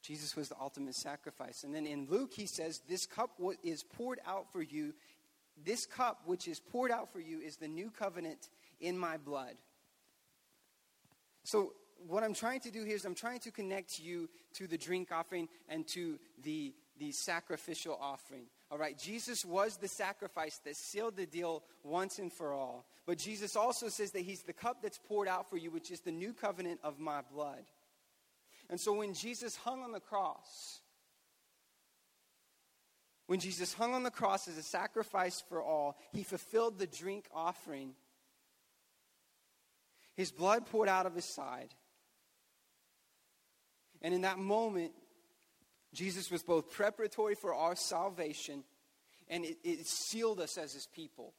Jesus 0.01 0.35
was 0.35 0.49
the 0.49 0.55
ultimate 0.59 0.95
sacrifice. 0.95 1.63
And 1.63 1.75
then 1.75 1.85
in 1.85 2.07
Luke, 2.09 2.33
he 2.33 2.45
says, 2.45 2.81
This 2.87 3.05
cup 3.05 3.31
is 3.63 3.83
poured 3.83 4.19
out 4.25 4.51
for 4.51 4.61
you 4.61 4.93
this 5.65 5.85
cup 5.85 6.21
which 6.25 6.47
is 6.47 6.59
poured 6.59 6.91
out 6.91 7.11
for 7.11 7.19
you 7.19 7.39
is 7.39 7.57
the 7.57 7.67
new 7.67 7.91
covenant 7.91 8.49
in 8.79 8.97
my 8.97 9.17
blood. 9.17 9.55
So, 11.43 11.73
what 12.07 12.23
I'm 12.23 12.33
trying 12.33 12.61
to 12.61 12.71
do 12.71 12.85
here 12.85 12.95
is 12.95 13.03
I'm 13.03 13.15
trying 13.15 13.39
to 13.39 13.51
connect 13.51 13.99
you 13.99 14.29
to 14.53 14.67
the 14.67 14.77
drink 14.77 15.09
offering 15.11 15.49
and 15.67 15.85
to 15.89 16.17
the, 16.43 16.73
the 16.97 17.11
sacrificial 17.11 17.97
offering. 17.99 18.45
All 18.71 18.77
right, 18.77 18.97
Jesus 18.97 19.43
was 19.43 19.77
the 19.77 19.87
sacrifice 19.87 20.59
that 20.63 20.77
sealed 20.77 21.17
the 21.17 21.25
deal 21.25 21.63
once 21.83 22.19
and 22.19 22.31
for 22.31 22.53
all. 22.53 22.85
But 23.05 23.17
Jesus 23.17 23.55
also 23.55 23.89
says 23.89 24.11
that 24.11 24.21
he's 24.21 24.43
the 24.43 24.53
cup 24.53 24.77
that's 24.81 24.99
poured 24.99 25.27
out 25.27 25.49
for 25.49 25.57
you, 25.57 25.71
which 25.71 25.91
is 25.91 26.01
the 26.01 26.11
new 26.11 26.33
covenant 26.33 26.79
of 26.83 26.99
my 26.99 27.21
blood. 27.33 27.65
And 28.69 28.79
so 28.79 28.93
when 28.93 29.13
Jesus 29.13 29.55
hung 29.55 29.81
on 29.81 29.91
the 29.91 29.99
cross, 29.99 30.81
when 33.29 33.39
Jesus 33.39 33.75
hung 33.75 33.93
on 33.93 34.01
the 34.01 34.09
cross 34.09 34.47
as 34.47 34.57
a 34.57 34.63
sacrifice 34.63 35.43
for 35.49 35.61
all, 35.61 35.95
he 36.13 36.23
fulfilled 36.23 36.79
the 36.79 36.87
drink 36.87 37.25
offering. 37.31 37.91
His 40.15 40.31
blood 40.31 40.65
poured 40.65 40.89
out 40.89 41.05
of 41.05 41.13
his 41.13 41.31
side. 41.35 41.75
And 44.01 44.15
in 44.15 44.21
that 44.21 44.39
moment, 44.39 44.93
Jesus 45.93 46.31
was 46.31 46.41
both 46.41 46.71
preparatory 46.71 47.35
for 47.35 47.53
our 47.53 47.75
salvation 47.75 48.63
and 49.27 49.45
it, 49.45 49.59
it, 49.63 49.85
sealed 49.85 50.39
us 50.39 50.57
as 50.57 50.73
his 50.73 50.87
people. 50.87 51.35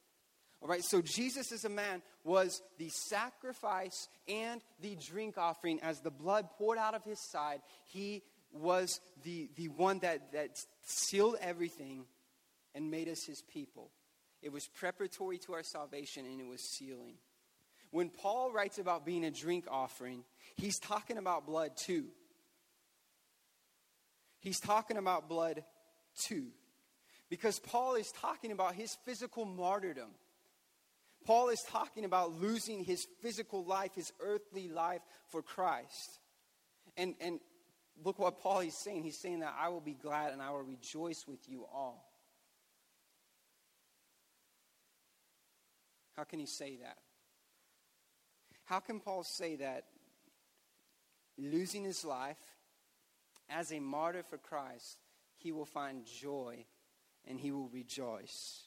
All 0.62 0.68
right, 0.68 0.84
so 0.84 1.02
Jesus 1.02 1.50
as 1.50 1.64
a 1.64 1.68
man 1.68 2.02
was 2.22 2.62
the 2.78 2.90
sacrifice 2.90 4.06
and 4.28 4.60
the 4.80 4.94
drink 4.94 5.38
offering 5.38 5.80
as 5.80 6.02
the 6.02 6.12
blood 6.12 6.50
poured 6.56 6.78
out 6.78 6.94
of 6.94 7.02
his 7.02 7.18
side. 7.18 7.62
He 7.86 8.22
was 8.52 9.00
the, 9.22 9.48
the 9.56 9.68
one 9.68 10.00
that, 10.00 10.32
that 10.32 10.58
sealed 10.84 11.36
everything 11.40 12.04
and 12.74 12.90
made 12.90 13.08
us 13.08 13.24
his 13.24 13.42
people. 13.42 13.90
It 14.42 14.52
was 14.52 14.66
preparatory 14.66 15.38
to 15.38 15.54
our 15.54 15.62
salvation 15.62 16.24
and 16.26 16.40
it 16.40 16.46
was 16.46 16.62
sealing. 16.62 17.14
When 17.90 18.08
Paul 18.08 18.52
writes 18.52 18.78
about 18.78 19.04
being 19.04 19.24
a 19.24 19.30
drink 19.30 19.66
offering, 19.68 20.24
he's 20.56 20.78
talking 20.78 21.18
about 21.18 21.46
blood 21.46 21.72
too. 21.76 22.06
He's 24.38 24.60
talking 24.60 24.96
about 24.96 25.28
blood 25.28 25.64
too. 26.16 26.46
Because 27.28 27.58
Paul 27.58 27.94
is 27.94 28.10
talking 28.12 28.52
about 28.52 28.74
his 28.74 28.96
physical 29.04 29.44
martyrdom. 29.44 30.10
Paul 31.26 31.50
is 31.50 31.62
talking 31.68 32.04
about 32.04 32.40
losing 32.40 32.82
his 32.82 33.06
physical 33.20 33.64
life, 33.64 33.94
his 33.94 34.12
earthly 34.20 34.68
life 34.68 35.02
for 35.28 35.42
Christ. 35.42 36.18
And, 36.96 37.14
and 37.20 37.40
look 38.04 38.18
what 38.18 38.40
Paul 38.40 38.60
is 38.60 38.74
saying. 38.74 39.02
He's 39.02 39.18
saying 39.18 39.40
that 39.40 39.54
I 39.58 39.68
will 39.68 39.80
be 39.80 39.94
glad 39.94 40.32
and 40.32 40.40
I 40.40 40.50
will 40.50 40.62
rejoice 40.62 41.26
with 41.26 41.48
you 41.48 41.66
all. 41.72 42.06
How 46.16 46.24
can 46.24 46.38
he 46.38 46.46
say 46.46 46.78
that? 46.82 46.98
How 48.64 48.80
can 48.80 49.00
Paul 49.00 49.24
say 49.24 49.56
that 49.56 49.84
losing 51.38 51.84
his 51.84 52.04
life 52.04 52.38
as 53.48 53.72
a 53.72 53.80
martyr 53.80 54.22
for 54.22 54.38
Christ, 54.38 54.98
he 55.36 55.50
will 55.50 55.64
find 55.64 56.04
joy 56.06 56.64
and 57.26 57.40
he 57.40 57.50
will 57.50 57.68
rejoice? 57.68 58.64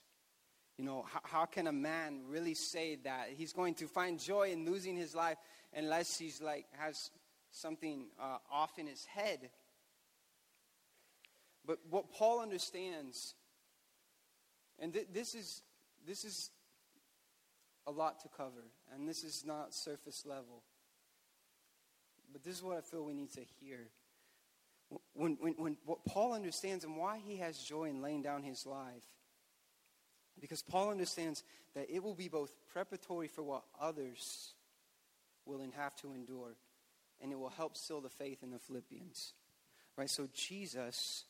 You 0.78 0.86
know, 0.86 1.06
how, 1.08 1.20
how, 1.24 1.46
can 1.46 1.68
a 1.68 1.72
man 1.72 2.24
really 2.28 2.56
say 2.56 2.98
that 3.04 3.30
he's 3.38 3.54
going 3.54 3.76
to 3.76 3.88
find 3.88 4.20
joy 4.20 4.50
in 4.52 4.66
losing 4.66 4.98
his 4.98 5.14
life 5.14 5.38
unless 5.76 6.18
he's 6.18 6.42
like 6.42 6.66
has 6.80 7.12
something 7.54 8.08
uh, 8.20 8.38
off 8.52 8.78
in 8.78 8.88
his 8.88 9.06
head. 9.06 9.50
But 11.66 11.80
what 11.90 12.12
Paul 12.12 12.42
understands, 12.42 13.36
and 14.80 14.92
th- 14.92 15.08
this 15.14 15.34
is 15.34 15.62
this 16.06 16.26
is 16.26 16.50
a 17.88 17.92
lot 17.92 18.20
to 18.22 18.28
cover, 18.36 18.66
and 18.94 19.08
this 19.08 19.24
is 19.24 19.46
not 19.46 19.74
surface 19.74 20.26
level. 20.26 20.64
But 22.32 22.44
this 22.44 22.58
is 22.58 22.64
what 22.64 22.78
I 22.78 22.82
feel 22.82 23.06
we 23.06 23.14
need 23.14 23.32
to 23.34 23.42
hear. 23.62 23.90
When, 25.14 25.38
when, 25.40 25.54
when 25.54 25.78
what 25.86 26.04
Paul 26.06 26.34
understands 26.34 26.84
and 26.84 26.98
why 26.98 27.20
he 27.26 27.38
has 27.38 27.58
joy 27.58 27.86
in 27.86 28.02
laying 28.02 28.22
down 28.22 28.44
his 28.44 28.66
life, 28.66 29.06
because 30.40 30.62
Paul 30.62 30.90
understands 30.90 31.44
that 31.76 31.90
it 31.90 32.04
will 32.04 32.16
be 32.16 32.28
both 32.28 32.52
preparatory 32.72 33.28
for 33.28 33.44
what 33.44 33.64
others 33.80 34.54
will 35.46 35.62
have 35.76 35.96
to 35.98 36.14
endure 36.14 36.56
and 37.24 37.32
it 37.32 37.40
will 37.40 37.50
help 37.50 37.78
seal 37.78 38.02
the 38.02 38.10
faith 38.10 38.44
in 38.44 38.52
the 38.52 38.60
Philippians. 38.60 39.34
Right? 39.98 40.10
So 40.10 40.28
Jesus, 40.34 41.24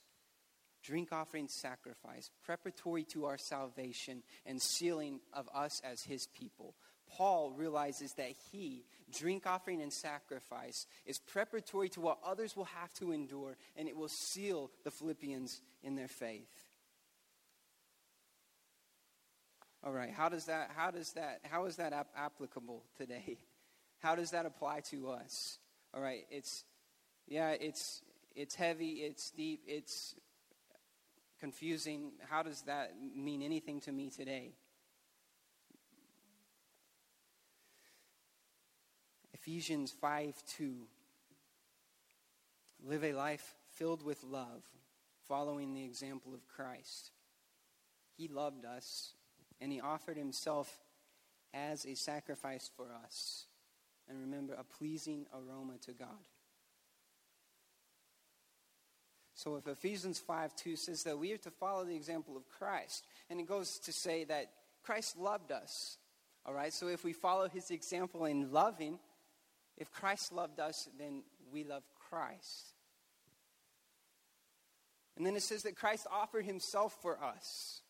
drink 0.83 1.13
offering 1.13 1.47
sacrifice, 1.47 2.31
preparatory 2.43 3.03
to 3.03 3.25
our 3.25 3.37
salvation 3.37 4.23
and 4.45 4.61
sealing 4.61 5.19
of 5.31 5.47
us 5.53 5.81
as 5.85 6.01
his 6.01 6.27
people. 6.27 6.73
Paul 7.07 7.53
realizes 7.55 8.13
that 8.13 8.31
he, 8.51 8.85
drink 9.11 9.45
offering 9.45 9.81
and 9.81 9.93
sacrifice, 9.93 10.87
is 11.05 11.19
preparatory 11.19 11.89
to 11.89 12.01
what 12.01 12.17
others 12.25 12.55
will 12.55 12.65
have 12.65 12.91
to 12.95 13.11
endure, 13.11 13.55
and 13.75 13.87
it 13.87 13.95
will 13.95 14.07
seal 14.07 14.71
the 14.83 14.89
Philippians 14.91 15.61
in 15.83 15.95
their 15.95 16.07
faith. 16.07 16.49
All 19.83 19.91
right, 19.91 20.11
how 20.11 20.29
does 20.29 20.45
that, 20.45 20.71
how 20.75 20.89
does 20.91 21.11
that, 21.13 21.41
how 21.43 21.65
is 21.65 21.75
that 21.75 21.93
ap- 21.93 22.07
applicable 22.17 22.83
today? 22.97 23.37
How 23.99 24.15
does 24.15 24.31
that 24.31 24.45
apply 24.45 24.81
to 24.91 25.11
us? 25.11 25.59
All 25.93 26.01
right, 26.01 26.25
it's, 26.31 26.63
yeah, 27.27 27.51
it's, 27.51 28.01
it's 28.35 28.55
heavy, 28.55 29.03
it's 29.03 29.29
deep, 29.29 29.61
it's 29.67 30.15
confusing. 31.39 32.13
How 32.29 32.41
does 32.41 32.63
that 32.63 32.93
mean 33.15 33.43
anything 33.43 33.79
to 33.81 33.91
me 33.91 34.09
today? 34.09 34.53
Ephesians 39.35 39.91
5 39.91 40.41
2. 40.57 40.73
Live 42.85 43.03
a 43.03 43.13
life 43.13 43.53
filled 43.75 44.03
with 44.03 44.23
love, 44.23 44.63
following 45.27 45.73
the 45.73 45.85
example 45.85 46.33
of 46.33 46.47
Christ. 46.47 47.11
He 48.17 48.27
loved 48.27 48.65
us, 48.65 49.13
and 49.61 49.71
He 49.71 49.79
offered 49.79 50.17
Himself 50.17 50.79
as 51.53 51.85
a 51.85 51.93
sacrifice 51.93 52.71
for 52.75 52.87
us. 53.05 53.45
And 54.09 54.19
remember, 54.19 54.53
a 54.53 54.63
pleasing 54.63 55.25
aroma 55.33 55.77
to 55.85 55.93
God. 55.93 56.09
So 59.35 59.55
if 59.55 59.67
Ephesians 59.67 60.19
5 60.19 60.55
2 60.55 60.75
says 60.75 61.03
that 61.03 61.17
we 61.17 61.31
are 61.33 61.37
to 61.37 61.51
follow 61.51 61.83
the 61.83 61.95
example 61.95 62.37
of 62.37 62.47
Christ, 62.47 63.05
and 63.29 63.39
it 63.39 63.47
goes 63.47 63.79
to 63.79 63.91
say 63.91 64.23
that 64.25 64.51
Christ 64.83 65.17
loved 65.17 65.51
us. 65.51 65.97
All 66.45 66.53
right, 66.53 66.73
so 66.73 66.87
if 66.87 67.03
we 67.03 67.13
follow 67.13 67.47
his 67.47 67.71
example 67.71 68.25
in 68.25 68.51
loving, 68.51 68.99
if 69.77 69.91
Christ 69.91 70.31
loved 70.33 70.59
us, 70.59 70.87
then 70.99 71.23
we 71.51 71.63
love 71.63 71.83
Christ. 72.09 72.73
And 75.15 75.25
then 75.25 75.35
it 75.35 75.43
says 75.43 75.63
that 75.63 75.75
Christ 75.75 76.07
offered 76.11 76.45
himself 76.45 76.97
for 77.01 77.21
us. 77.23 77.81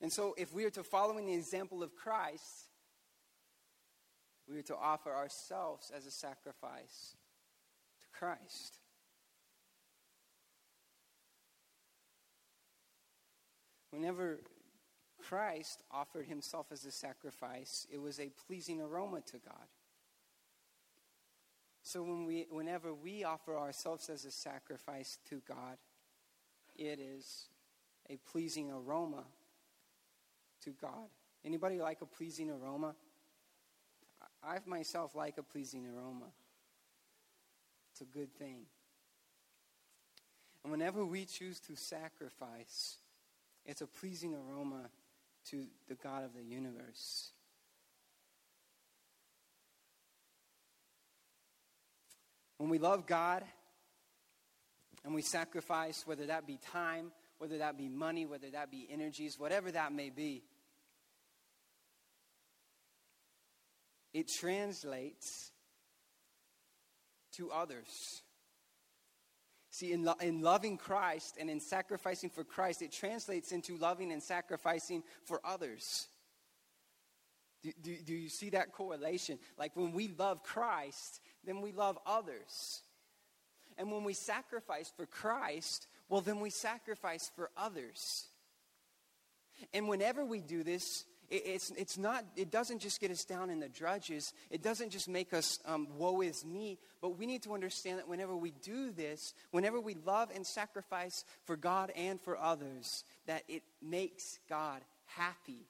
And 0.00 0.12
so, 0.12 0.34
if 0.38 0.52
we 0.52 0.64
are 0.64 0.70
to 0.70 0.84
follow 0.84 1.18
in 1.18 1.26
the 1.26 1.34
example 1.34 1.82
of 1.82 1.96
Christ, 1.96 2.67
we 4.50 4.58
are 4.58 4.62
to 4.62 4.76
offer 4.76 5.14
ourselves 5.14 5.92
as 5.94 6.06
a 6.06 6.10
sacrifice 6.10 7.16
to 8.00 8.18
Christ. 8.18 8.78
Whenever 13.90 14.40
Christ 15.22 15.82
offered 15.90 16.26
himself 16.26 16.66
as 16.72 16.84
a 16.84 16.90
sacrifice, 16.90 17.86
it 17.92 18.00
was 18.00 18.20
a 18.20 18.30
pleasing 18.46 18.80
aroma 18.80 19.20
to 19.26 19.38
God. 19.38 19.66
So 21.82 22.02
when 22.02 22.24
we, 22.24 22.46
whenever 22.50 22.92
we 22.92 23.24
offer 23.24 23.56
ourselves 23.56 24.10
as 24.10 24.24
a 24.24 24.30
sacrifice 24.30 25.18
to 25.30 25.40
God, 25.48 25.78
it 26.76 26.98
is 27.00 27.48
a 28.10 28.18
pleasing 28.30 28.70
aroma 28.70 29.24
to 30.64 30.70
God. 30.70 31.08
Anybody 31.44 31.80
like 31.80 32.02
a 32.02 32.06
pleasing 32.06 32.50
aroma? 32.50 32.94
I 34.42 34.58
myself 34.66 35.14
like 35.14 35.38
a 35.38 35.42
pleasing 35.42 35.86
aroma. 35.86 36.26
It's 37.92 38.00
a 38.00 38.04
good 38.04 38.32
thing. 38.38 38.66
And 40.62 40.70
whenever 40.70 41.04
we 41.04 41.24
choose 41.24 41.60
to 41.60 41.76
sacrifice, 41.76 42.98
it's 43.64 43.80
a 43.80 43.86
pleasing 43.86 44.34
aroma 44.34 44.90
to 45.50 45.66
the 45.88 45.94
God 45.94 46.24
of 46.24 46.34
the 46.34 46.42
universe. 46.42 47.30
When 52.58 52.70
we 52.70 52.78
love 52.78 53.06
God 53.06 53.44
and 55.04 55.14
we 55.14 55.22
sacrifice, 55.22 56.06
whether 56.06 56.26
that 56.26 56.46
be 56.46 56.58
time, 56.72 57.12
whether 57.38 57.58
that 57.58 57.78
be 57.78 57.88
money, 57.88 58.26
whether 58.26 58.50
that 58.50 58.70
be 58.70 58.86
energies, 58.90 59.38
whatever 59.38 59.70
that 59.70 59.92
may 59.92 60.10
be, 60.10 60.42
it 64.12 64.28
translates 64.28 65.50
to 67.32 67.50
others. 67.50 68.22
See, 69.70 69.92
in, 69.92 70.04
lo- 70.04 70.16
in 70.20 70.42
loving 70.42 70.76
Christ 70.76 71.36
and 71.38 71.48
in 71.48 71.60
sacrificing 71.60 72.30
for 72.30 72.42
Christ, 72.42 72.82
it 72.82 72.90
translates 72.90 73.52
into 73.52 73.76
loving 73.76 74.10
and 74.12 74.22
sacrificing 74.22 75.04
for 75.24 75.40
others. 75.44 76.08
Do, 77.62 77.72
do, 77.82 77.96
do 78.04 78.14
you 78.14 78.28
see 78.28 78.50
that 78.50 78.72
correlation? 78.72 79.38
Like 79.56 79.76
when 79.76 79.92
we 79.92 80.08
love 80.18 80.42
Christ, 80.42 81.20
then 81.44 81.60
we 81.60 81.72
love 81.72 81.98
others. 82.06 82.82
And 83.76 83.92
when 83.92 84.04
we 84.04 84.14
sacrifice 84.14 84.92
for 84.96 85.06
Christ, 85.06 85.86
well, 86.08 86.20
then 86.20 86.40
we 86.40 86.50
sacrifice 86.50 87.30
for 87.36 87.50
others. 87.56 88.26
And 89.72 89.88
whenever 89.88 90.24
we 90.24 90.40
do 90.40 90.62
this, 90.62 91.04
it's, 91.30 91.70
it's 91.70 91.98
not, 91.98 92.24
it 92.36 92.50
doesn't 92.50 92.78
just 92.78 93.00
get 93.00 93.10
us 93.10 93.24
down 93.24 93.50
in 93.50 93.60
the 93.60 93.68
drudges. 93.68 94.32
It 94.50 94.62
doesn't 94.62 94.90
just 94.90 95.08
make 95.08 95.34
us 95.34 95.58
um, 95.66 95.88
woe 95.98 96.22
is 96.22 96.44
me. 96.44 96.78
But 97.02 97.18
we 97.18 97.26
need 97.26 97.42
to 97.42 97.54
understand 97.54 97.98
that 97.98 98.08
whenever 98.08 98.34
we 98.34 98.52
do 98.62 98.90
this, 98.92 99.34
whenever 99.50 99.80
we 99.80 99.94
love 100.06 100.30
and 100.34 100.46
sacrifice 100.46 101.24
for 101.44 101.56
God 101.56 101.92
and 101.94 102.20
for 102.20 102.38
others, 102.38 103.04
that 103.26 103.42
it 103.48 103.62
makes 103.82 104.38
God 104.48 104.80
happy. 105.04 105.66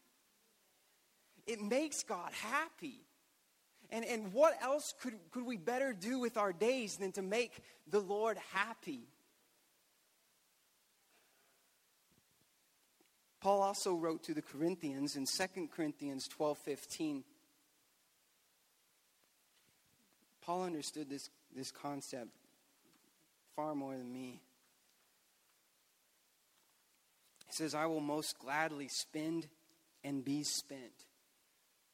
It 1.47 1.61
makes 1.61 2.05
God 2.05 2.31
happy. 2.33 3.01
And, 3.91 4.05
and 4.05 4.33
what 4.33 4.55
else 4.63 4.95
could, 5.01 5.15
could 5.33 5.47
we 5.47 5.57
better 5.57 5.93
do 5.93 6.19
with 6.21 6.37
our 6.37 6.53
days 6.53 6.97
than 6.97 7.13
to 7.13 7.23
make 7.23 7.63
the 7.91 8.01
Lord 8.01 8.37
happy? 8.53 9.09
Paul 13.41 13.63
also 13.63 13.95
wrote 13.95 14.25
to 14.25 14.35
the 14.35 14.43
Corinthians 14.43 15.17
in 15.17 15.27
2 15.27 15.69
Corinthians 15.69 16.29
12:15. 16.29 17.25
Paul 20.41 20.65
understood 20.65 21.11
this, 21.11 21.29
this 21.55 21.71
concept 21.71 22.31
far 23.55 23.75
more 23.75 23.97
than 23.97 24.11
me. 24.13 24.41
He 27.47 27.53
says, 27.53 27.75
I 27.75 27.87
will 27.87 28.01
most 28.01 28.39
gladly 28.39 28.89
spend 28.89 29.47
and 30.03 30.25
be 30.25 30.43
spent 30.45 31.07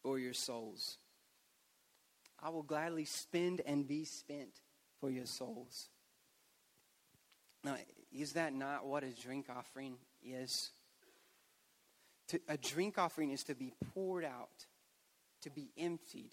for 0.03 0.19
your 0.19 0.35
souls. 0.35 0.99
I 2.41 2.51
will 2.51 2.63
gladly 2.63 3.07
spend 3.07 3.61
and 3.65 3.89
be 3.89 4.05
spent 4.05 4.61
for 5.01 5.11
your 5.11 5.27
souls. 5.27 5.89
Now, 7.65 7.77
is 8.13 8.35
that 8.35 8.53
not 8.53 8.87
what 8.87 9.03
a 9.03 9.11
drink 9.11 9.47
offering 9.49 9.97
is? 10.23 10.71
To, 12.29 12.41
a 12.49 12.57
drink 12.57 12.99
offering 12.99 13.31
is 13.31 13.43
to 13.45 13.55
be 13.55 13.73
poured 13.93 14.25
out, 14.25 14.67
to 15.43 15.51
be 15.51 15.71
emptied, 15.77 16.33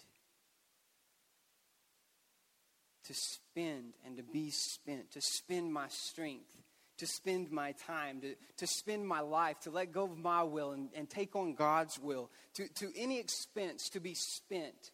to 3.04 3.14
spend 3.14 3.94
and 4.06 4.16
to 4.16 4.22
be 4.22 4.50
spent, 4.50 5.10
to 5.12 5.20
spend 5.20 5.72
my 5.72 5.88
strength, 5.88 6.56
to 6.98 7.06
spend 7.06 7.50
my 7.50 7.72
time, 7.72 8.20
to, 8.20 8.34
to 8.58 8.66
spend 8.66 9.06
my 9.06 9.20
life, 9.20 9.58
to 9.60 9.70
let 9.70 9.92
go 9.92 10.04
of 10.04 10.16
my 10.16 10.42
will 10.42 10.72
and, 10.72 10.88
and 10.94 11.10
take 11.10 11.36
on 11.36 11.54
God's 11.54 11.98
will, 11.98 12.30
to, 12.54 12.68
to 12.76 12.90
any 12.96 13.18
expense 13.18 13.88
to 13.90 14.00
be 14.00 14.14
spent, 14.14 14.92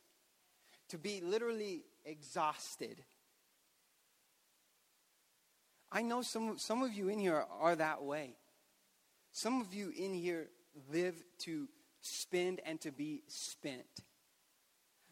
to 0.88 0.98
be 0.98 1.20
literally 1.20 1.84
exhausted. 2.04 3.04
I 5.92 6.02
know 6.02 6.22
some, 6.22 6.58
some 6.58 6.82
of 6.82 6.92
you 6.92 7.08
in 7.08 7.18
here 7.18 7.44
are 7.61 7.76
that 7.76 8.02
way. 8.02 8.37
Some 9.32 9.61
of 9.61 9.72
you 9.72 9.92
in 9.96 10.14
here 10.14 10.48
live 10.91 11.23
to 11.45 11.69
spend 12.01 12.61
and 12.64 12.81
to 12.81 12.93
be 12.93 13.23
spent. 13.27 13.87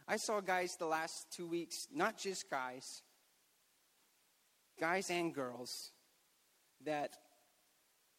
I 0.09 0.17
saw 0.17 0.41
guys 0.41 0.77
the 0.77 0.87
last 0.87 1.27
two 1.33 1.47
weeks, 1.47 1.89
not 1.93 2.17
just 2.17 2.49
guys, 2.49 3.03
guys 4.79 5.11
and 5.11 5.35
girls, 5.35 5.91
that 6.85 7.17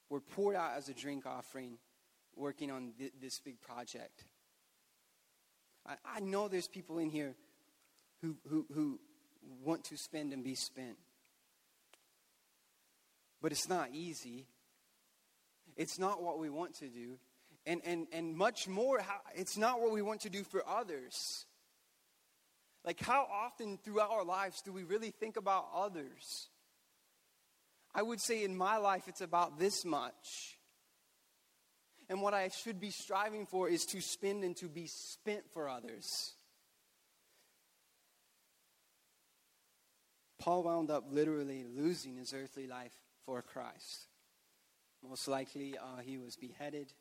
were 0.09 0.19
poured 0.19 0.55
out 0.55 0.71
as 0.75 0.89
a 0.89 0.93
drink 0.93 1.25
offering 1.25 1.77
working 2.35 2.71
on 2.71 2.93
th- 2.97 3.13
this 3.21 3.39
big 3.39 3.61
project. 3.61 4.25
I, 5.85 5.95
I 6.17 6.19
know 6.19 6.47
there's 6.47 6.67
people 6.67 6.99
in 6.99 7.09
here 7.09 7.35
who, 8.21 8.35
who, 8.49 8.65
who 8.73 8.99
want 9.63 9.85
to 9.85 9.97
spend 9.97 10.33
and 10.33 10.43
be 10.43 10.55
spent. 10.55 10.97
But 13.41 13.51
it's 13.51 13.69
not 13.69 13.89
easy. 13.93 14.45
It's 15.75 15.99
not 15.99 16.21
what 16.21 16.39
we 16.39 16.49
want 16.49 16.75
to 16.79 16.87
do 16.87 17.17
and, 17.67 17.81
and, 17.85 18.07
and 18.13 18.35
much 18.35 18.67
more, 18.67 18.99
how, 18.99 19.19
it's 19.35 19.57
not 19.57 19.81
what 19.81 19.91
we 19.91 20.01
want 20.01 20.21
to 20.21 20.29
do 20.29 20.43
for 20.43 20.63
others. 20.67 21.45
Like, 22.85 22.99
how 23.01 23.27
often 23.29 23.77
throughout 23.83 24.09
our 24.09 24.23
lives 24.23 24.61
do 24.61 24.71
we 24.71 24.83
really 24.83 25.11
think 25.11 25.35
about 25.35 25.67
others? 25.75 26.47
I 27.93 28.01
would 28.01 28.21
say 28.21 28.43
in 28.43 28.55
my 28.55 28.77
life, 28.77 29.03
it's 29.07 29.21
about 29.21 29.59
this 29.59 29.83
much. 29.83 30.57
And 32.09 32.21
what 32.21 32.33
I 32.33 32.47
should 32.47 32.79
be 32.79 32.89
striving 32.89 33.45
for 33.45 33.67
is 33.67 33.85
to 33.87 33.99
spend 33.99 34.45
and 34.45 34.55
to 34.57 34.69
be 34.69 34.87
spent 34.87 35.43
for 35.51 35.67
others. 35.67 36.33
Paul 40.39 40.63
wound 40.63 40.89
up 40.89 41.05
literally 41.11 41.65
losing 41.75 42.15
his 42.15 42.33
earthly 42.33 42.67
life 42.67 42.93
for 43.25 43.41
Christ. 43.41 44.07
Most 45.03 45.27
likely, 45.27 45.77
uh, 45.77 46.01
he 46.05 46.17
was 46.17 46.37
beheaded. 46.37 46.93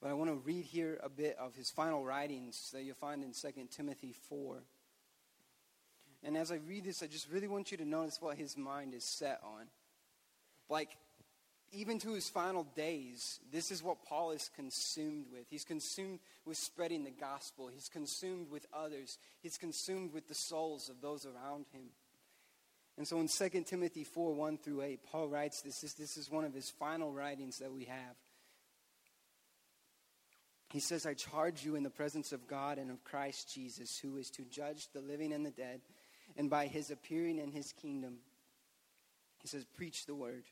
But 0.00 0.10
I 0.10 0.14
want 0.14 0.30
to 0.30 0.36
read 0.36 0.64
here 0.64 0.98
a 1.02 1.08
bit 1.08 1.36
of 1.38 1.54
his 1.54 1.70
final 1.70 2.04
writings 2.04 2.70
that 2.72 2.82
you'll 2.82 2.94
find 2.94 3.22
in 3.24 3.32
2 3.32 3.68
Timothy 3.70 4.14
4. 4.28 4.62
And 6.22 6.36
as 6.36 6.50
I 6.50 6.56
read 6.56 6.84
this, 6.84 7.02
I 7.02 7.06
just 7.06 7.30
really 7.30 7.48
want 7.48 7.70
you 7.70 7.78
to 7.78 7.84
notice 7.84 8.20
what 8.20 8.36
his 8.36 8.56
mind 8.56 8.94
is 8.94 9.04
set 9.04 9.40
on. 9.42 9.66
Like, 10.68 10.90
even 11.72 11.98
to 12.00 12.12
his 12.12 12.28
final 12.28 12.64
days, 12.74 13.40
this 13.52 13.70
is 13.70 13.82
what 13.82 14.04
Paul 14.04 14.32
is 14.32 14.50
consumed 14.54 15.26
with. 15.32 15.46
He's 15.48 15.64
consumed 15.64 16.20
with 16.44 16.56
spreading 16.56 17.04
the 17.04 17.10
gospel, 17.10 17.68
he's 17.72 17.88
consumed 17.88 18.50
with 18.50 18.66
others, 18.72 19.18
he's 19.42 19.58
consumed 19.58 20.12
with 20.12 20.28
the 20.28 20.34
souls 20.34 20.88
of 20.88 21.00
those 21.00 21.26
around 21.26 21.66
him. 21.72 21.90
And 22.98 23.06
so 23.06 23.20
in 23.20 23.28
2 23.28 23.64
Timothy 23.64 24.04
4 24.04 24.34
1 24.34 24.58
through 24.58 24.82
8, 24.82 25.00
Paul 25.10 25.28
writes 25.28 25.60
this. 25.60 25.80
This, 25.80 25.92
this 25.94 26.16
is 26.16 26.30
one 26.30 26.44
of 26.44 26.54
his 26.54 26.70
final 26.70 27.12
writings 27.12 27.58
that 27.58 27.72
we 27.72 27.84
have. 27.84 28.16
He 30.76 30.80
says, 30.80 31.06
I 31.06 31.14
charge 31.14 31.64
you 31.64 31.74
in 31.74 31.84
the 31.84 31.88
presence 31.88 32.32
of 32.32 32.46
God 32.46 32.76
and 32.76 32.90
of 32.90 33.02
Christ 33.02 33.50
Jesus, 33.50 33.98
who 33.98 34.18
is 34.18 34.28
to 34.32 34.42
judge 34.42 34.88
the 34.92 35.00
living 35.00 35.32
and 35.32 35.46
the 35.46 35.50
dead, 35.50 35.80
and 36.36 36.50
by 36.50 36.66
his 36.66 36.90
appearing 36.90 37.38
in 37.38 37.50
his 37.50 37.72
kingdom. 37.72 38.18
He 39.40 39.48
says, 39.48 39.64
Preach 39.64 40.04
the 40.04 40.14
word. 40.14 40.44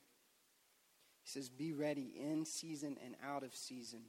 He 1.21 1.29
says, 1.29 1.47
Be 1.47 1.73
ready 1.73 2.11
in 2.19 2.43
season 2.43 2.97
and 3.05 3.13
out 3.23 3.43
of 3.43 3.53
season. 3.53 3.99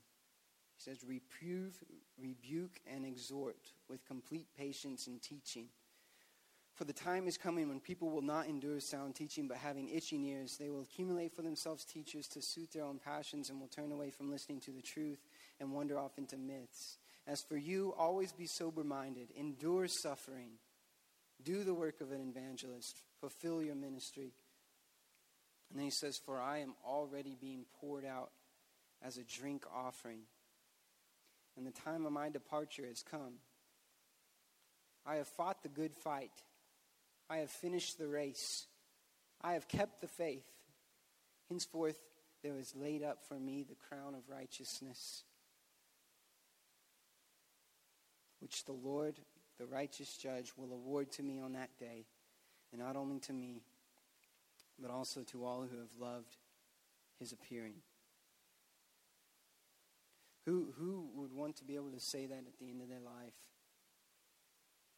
He 0.79 0.91
says, 0.91 1.05
Reprove, 1.07 1.75
rebuke, 2.19 2.81
and 2.91 3.05
exhort 3.05 3.73
with 3.87 4.03
complete 4.07 4.47
patience 4.57 5.09
and 5.09 5.21
teaching. 5.21 5.67
For 6.77 6.85
the 6.85 6.95
time 6.95 7.29
is 7.29 7.37
coming 7.37 7.69
when 7.69 7.81
people 7.81 8.09
will 8.09 8.23
not 8.23 8.47
endure 8.47 8.81
sound 8.81 9.17
teaching, 9.17 9.49
but 9.49 9.59
having 9.59 9.91
itching 9.91 10.25
ears, 10.25 10.57
they 10.57 10.71
will 10.71 10.81
accumulate 10.81 11.37
for 11.37 11.43
themselves 11.43 11.85
teachers 11.85 12.27
to 12.29 12.41
suit 12.41 12.73
their 12.73 12.85
own 12.85 12.99
passions 13.05 13.51
and 13.51 13.61
will 13.61 13.69
turn 13.69 13.93
away 13.93 14.09
from 14.09 14.31
listening 14.31 14.61
to 14.61 14.71
the 14.71 14.81
truth 14.81 15.19
and 15.61 15.73
wander 15.73 15.99
off 15.99 16.19
into 16.19 16.37
myths. 16.37 16.99
As 17.27 17.43
for 17.49 17.57
you, 17.57 17.95
always 17.99 18.33
be 18.33 18.47
sober 18.47 18.85
minded, 18.85 19.29
endure 19.37 19.89
suffering, 19.89 20.59
do 21.43 21.65
the 21.65 21.75
work 21.75 22.01
of 22.01 22.13
an 22.13 22.21
evangelist, 22.21 23.03
fulfill 23.21 23.63
your 23.63 23.75
ministry. 23.75 24.33
And 25.71 25.79
then 25.79 25.85
he 25.85 25.91
says, 25.91 26.19
For 26.25 26.41
I 26.41 26.59
am 26.59 26.75
already 26.87 27.37
being 27.41 27.65
poured 27.81 28.05
out 28.05 28.31
as 29.03 29.17
a 29.17 29.25
drink 29.25 29.65
offering, 29.75 30.21
and 31.57 31.67
the 31.67 31.73
time 31.73 32.07
of 32.07 32.13
my 32.13 32.29
departure 32.29 32.87
has 32.87 33.03
come. 33.03 33.35
I 35.05 35.17
have 35.17 35.29
fought 35.29 35.63
the 35.63 35.69
good 35.69 35.95
fight. 35.95 36.33
I 37.29 37.39
have 37.39 37.51
finished 37.51 37.99
the 37.99 38.09
race. 38.09 38.67
I 39.41 39.53
have 39.53 39.69
kept 39.69 40.01
the 40.01 40.09
faith. 40.09 40.47
Henceforth, 41.49 41.99
there 42.43 42.59
is 42.59 42.75
laid 42.75 43.03
up 43.03 43.19
for 43.29 43.39
me 43.39 43.65
the 43.69 43.77
crown 43.89 44.15
of 44.15 44.29
righteousness, 44.29 45.25
which 48.41 48.65
the 48.65 48.73
Lord, 48.73 49.19
the 49.59 49.67
righteous 49.67 50.17
judge, 50.17 50.53
will 50.57 50.73
award 50.73 51.13
to 51.13 51.23
me 51.23 51.39
on 51.39 51.53
that 51.53 51.71
day, 51.79 52.07
and 52.73 52.81
not 52.81 52.97
only 52.97 53.19
to 53.21 53.33
me, 53.33 53.63
but 54.81 54.91
also 54.91 55.23
to 55.23 55.45
all 55.45 55.63
who 55.63 55.79
have 55.79 55.99
loved 55.99 56.37
his 57.19 57.33
appearing. 57.33 57.75
Who, 60.45 60.69
who 60.79 61.09
would 61.15 61.33
want 61.33 61.57
to 61.57 61.65
be 61.65 61.75
able 61.75 61.91
to 61.91 62.01
say 62.01 62.27
that 62.27 62.39
at 62.47 62.59
the 62.61 62.71
end 62.71 62.83
of 62.83 62.89
their 62.89 63.01
life? 63.01 63.35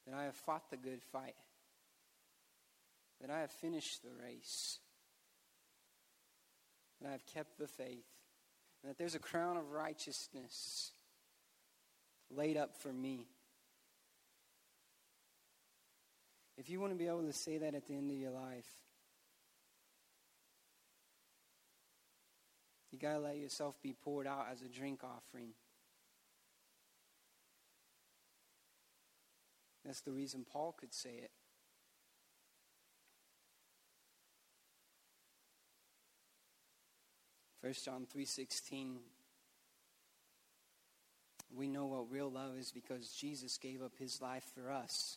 That 0.07 0.15
I 0.15 0.25
have 0.25 0.35
fought 0.35 0.71
the 0.71 0.77
good 0.77 1.03
fight 1.13 1.35
that 3.21 3.31
I 3.31 3.41
have 3.41 3.51
finished 3.51 4.03
the 4.03 4.23
race, 4.23 4.79
that 7.01 7.09
I 7.09 7.13
have 7.13 7.27
kept 7.27 7.59
the 7.59 7.67
faith, 7.67 8.07
and 8.83 8.91
that 8.91 8.99
there's 8.99 9.15
a 9.15 9.21
crown 9.21 9.57
of 9.57 9.73
righteousness 9.73 10.93
laid 12.31 12.57
up 12.57 12.77
for 12.77 12.93
me. 12.93 13.27
If 16.57 16.69
you 16.69 16.81
want 16.81 16.93
to 16.93 16.99
be 16.99 17.07
able 17.07 17.23
to 17.23 17.33
say 17.33 17.59
that 17.59 17.75
at 17.75 17.87
the 17.87 17.95
end 17.95 18.11
of 18.11 18.17
your 18.17 18.31
life, 18.31 18.69
you 22.91 22.99
got 22.99 23.15
to 23.15 23.21
let 23.21 23.37
yourself 23.37 23.81
be 23.83 23.93
poured 23.93 24.27
out 24.27 24.47
as 24.51 24.63
a 24.63 24.69
drink 24.69 25.01
offering. 25.05 25.51
That's 29.85 30.01
the 30.01 30.13
reason 30.13 30.45
Paul 30.51 30.75
could 30.79 30.93
say 30.93 31.11
it. 31.11 31.31
1 37.61 37.73
John 37.85 38.07
3:16 38.07 38.99
We 41.55 41.69
know 41.69 41.87
what 41.87 42.11
real 42.11 42.31
love 42.31 42.57
is 42.59 42.71
because 42.71 43.11
Jesus 43.11 43.57
gave 43.59 43.83
up 43.83 43.93
his 43.99 44.21
life 44.21 44.45
for 44.55 44.71
us. 44.71 45.17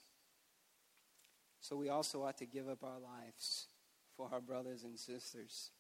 So 1.59 1.75
we 1.75 1.89
also 1.89 2.23
ought 2.23 2.37
to 2.37 2.45
give 2.45 2.67
up 2.67 2.83
our 2.83 2.99
lives 2.99 3.67
for 4.15 4.29
our 4.31 4.41
brothers 4.41 4.83
and 4.83 4.97
sisters. 4.97 5.71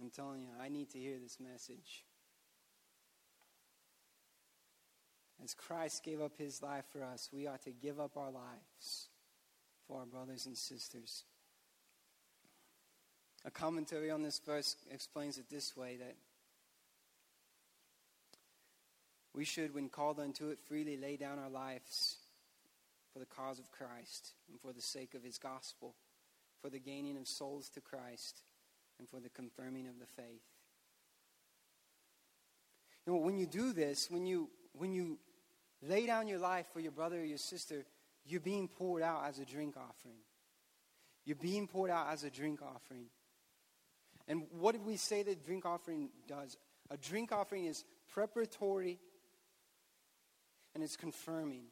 I'm 0.00 0.10
telling 0.10 0.42
you, 0.42 0.48
I 0.60 0.68
need 0.68 0.90
to 0.90 0.98
hear 0.98 1.18
this 1.22 1.38
message. 1.38 2.04
As 5.44 5.54
Christ 5.54 6.02
gave 6.02 6.20
up 6.20 6.36
his 6.36 6.62
life 6.62 6.84
for 6.92 7.02
us, 7.02 7.28
we 7.32 7.46
ought 7.46 7.62
to 7.62 7.70
give 7.70 8.00
up 8.00 8.16
our 8.16 8.30
lives 8.30 9.08
for 9.86 10.00
our 10.00 10.06
brothers 10.06 10.46
and 10.46 10.56
sisters. 10.56 11.24
A 13.44 13.50
commentary 13.50 14.10
on 14.10 14.22
this 14.22 14.40
verse 14.44 14.76
explains 14.90 15.38
it 15.38 15.48
this 15.50 15.76
way 15.76 15.96
that 15.96 16.16
we 19.34 19.44
should, 19.44 19.74
when 19.74 19.88
called 19.88 20.18
unto 20.18 20.48
it, 20.48 20.58
freely 20.58 20.96
lay 20.96 21.16
down 21.16 21.38
our 21.38 21.50
lives 21.50 22.16
for 23.12 23.18
the 23.18 23.26
cause 23.26 23.58
of 23.58 23.70
Christ 23.70 24.32
and 24.50 24.60
for 24.60 24.72
the 24.72 24.82
sake 24.82 25.14
of 25.14 25.22
his 25.22 25.38
gospel, 25.38 25.94
for 26.60 26.70
the 26.70 26.78
gaining 26.78 27.16
of 27.16 27.28
souls 27.28 27.68
to 27.70 27.80
Christ 27.80 28.42
and 28.98 29.08
for 29.08 29.20
the 29.20 29.28
confirming 29.28 29.86
of 29.86 29.98
the 29.98 30.06
faith. 30.06 30.42
You 33.06 33.14
know, 33.14 33.18
when 33.20 33.38
you 33.38 33.46
do 33.46 33.72
this, 33.72 34.10
when 34.10 34.26
you 34.26 34.50
when 34.72 34.92
you 34.92 35.18
lay 35.82 36.06
down 36.06 36.28
your 36.28 36.38
life 36.38 36.66
for 36.72 36.80
your 36.80 36.92
brother 36.92 37.20
or 37.20 37.24
your 37.24 37.38
sister, 37.38 37.84
you're 38.24 38.40
being 38.40 38.68
poured 38.68 39.02
out 39.02 39.24
as 39.26 39.38
a 39.38 39.44
drink 39.44 39.76
offering. 39.76 40.18
You're 41.24 41.36
being 41.36 41.66
poured 41.66 41.90
out 41.90 42.08
as 42.12 42.24
a 42.24 42.30
drink 42.30 42.60
offering. 42.62 43.06
And 44.28 44.42
what 44.58 44.72
did 44.72 44.84
we 44.84 44.96
say 44.96 45.22
that 45.22 45.44
drink 45.44 45.66
offering 45.66 46.10
does? 46.28 46.56
A 46.90 46.96
drink 46.96 47.32
offering 47.32 47.64
is 47.64 47.84
preparatory 48.12 48.98
and 50.74 50.82
it's 50.82 50.96
confirming. 50.96 51.64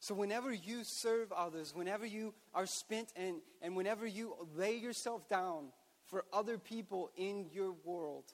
So, 0.00 0.14
whenever 0.14 0.52
you 0.52 0.84
serve 0.84 1.32
others, 1.32 1.74
whenever 1.74 2.04
you 2.04 2.34
are 2.54 2.66
spent 2.66 3.08
and, 3.16 3.36
and 3.62 3.74
whenever 3.74 4.06
you 4.06 4.34
lay 4.54 4.76
yourself 4.76 5.28
down 5.28 5.68
for 6.08 6.24
other 6.32 6.58
people 6.58 7.10
in 7.16 7.46
your 7.52 7.74
world, 7.84 8.24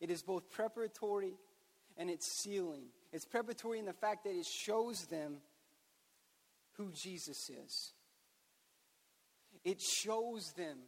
it 0.00 0.10
is 0.10 0.22
both 0.22 0.50
preparatory 0.50 1.34
and 1.96 2.10
it's 2.10 2.26
sealing. 2.42 2.86
It's 3.12 3.24
preparatory 3.24 3.78
in 3.78 3.84
the 3.84 3.92
fact 3.92 4.24
that 4.24 4.34
it 4.34 4.44
shows 4.44 5.06
them 5.06 5.36
who 6.72 6.90
Jesus 6.92 7.48
is. 7.48 7.92
It 9.64 9.80
shows 9.80 10.52
them 10.56 10.78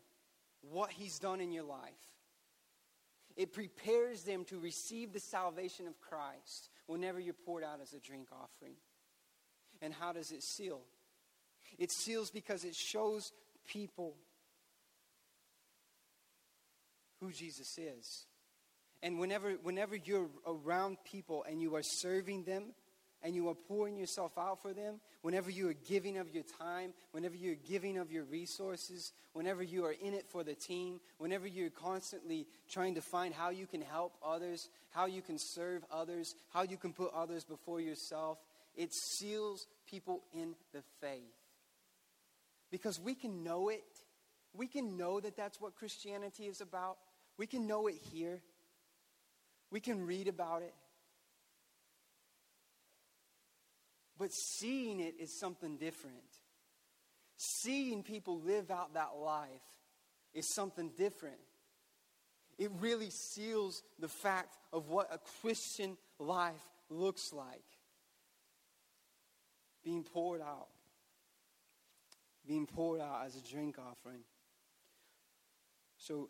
what 0.60 0.90
He's 0.90 1.18
done 1.18 1.40
in 1.40 1.52
your 1.52 1.64
life. 1.64 2.17
It 3.38 3.52
prepares 3.52 4.24
them 4.24 4.44
to 4.46 4.58
receive 4.58 5.12
the 5.12 5.20
salvation 5.20 5.86
of 5.86 5.98
Christ 6.00 6.70
whenever 6.88 7.20
you're 7.20 7.32
poured 7.32 7.62
out 7.62 7.78
as 7.80 7.94
a 7.94 8.00
drink 8.00 8.26
offering. 8.32 8.74
And 9.80 9.94
how 9.94 10.12
does 10.12 10.32
it 10.32 10.42
seal? 10.42 10.80
It 11.78 11.92
seals 11.92 12.32
because 12.32 12.64
it 12.64 12.74
shows 12.74 13.30
people 13.68 14.16
who 17.20 17.30
Jesus 17.30 17.78
is. 17.78 18.26
And 19.04 19.20
whenever, 19.20 19.52
whenever 19.62 19.94
you're 19.94 20.28
around 20.44 20.96
people 21.04 21.44
and 21.48 21.62
you 21.62 21.76
are 21.76 21.82
serving 21.82 22.42
them 22.42 22.72
and 23.22 23.34
you 23.34 23.48
are 23.48 23.54
pouring 23.54 23.96
yourself 23.96 24.32
out 24.38 24.62
for 24.62 24.72
them, 24.72 25.00
whenever 25.22 25.50
you 25.50 25.68
are 25.68 25.74
giving 25.88 26.18
of 26.18 26.32
your 26.32 26.44
time, 26.58 26.92
whenever 27.12 27.34
you're 27.34 27.56
giving 27.68 27.98
of 27.98 28.12
your 28.12 28.24
resources, 28.24 29.12
whenever 29.32 29.62
you 29.62 29.84
are 29.84 29.94
in 30.00 30.14
it 30.14 30.26
for 30.28 30.44
the 30.44 30.54
team, 30.54 31.00
whenever 31.18 31.46
you're 31.46 31.70
constantly 31.70 32.46
trying 32.70 32.94
to 32.94 33.00
find 33.00 33.34
how 33.34 33.50
you 33.50 33.66
can 33.66 33.80
help 33.80 34.14
others, 34.24 34.68
how 34.90 35.06
you 35.06 35.20
can 35.20 35.38
serve 35.38 35.84
others, 35.90 36.34
how 36.52 36.62
you 36.62 36.76
can 36.76 36.92
put 36.92 37.12
others 37.12 37.44
before 37.44 37.80
yourself, 37.80 38.38
it 38.76 38.90
seals 38.94 39.66
people 39.90 40.22
in 40.32 40.54
the 40.72 40.82
faith. 41.00 41.34
Because 42.70 43.00
we 43.00 43.14
can 43.14 43.42
know 43.42 43.68
it. 43.68 43.82
We 44.54 44.66
can 44.66 44.96
know 44.96 45.20
that 45.20 45.36
that's 45.36 45.60
what 45.60 45.74
Christianity 45.74 46.44
is 46.44 46.60
about. 46.60 46.98
We 47.36 47.46
can 47.46 47.66
know 47.66 47.86
it 47.88 47.96
here. 48.12 48.40
We 49.70 49.80
can 49.80 50.06
read 50.06 50.28
about 50.28 50.62
it. 50.62 50.74
But 54.18 54.32
seeing 54.32 55.00
it 55.00 55.14
is 55.20 55.38
something 55.38 55.76
different. 55.76 56.16
Seeing 57.36 58.02
people 58.02 58.40
live 58.40 58.70
out 58.70 58.94
that 58.94 59.10
life 59.16 59.48
is 60.34 60.52
something 60.54 60.90
different. 60.96 61.38
It 62.58 62.72
really 62.80 63.10
seals 63.10 63.82
the 64.00 64.08
fact 64.08 64.56
of 64.72 64.88
what 64.88 65.08
a 65.12 65.18
Christian 65.40 65.96
life 66.18 66.60
looks 66.90 67.32
like 67.32 67.62
being 69.84 70.02
poured 70.02 70.40
out, 70.40 70.66
being 72.46 72.66
poured 72.66 73.00
out 73.00 73.22
as 73.24 73.36
a 73.36 73.42
drink 73.42 73.76
offering. 73.78 74.22
So, 75.96 76.28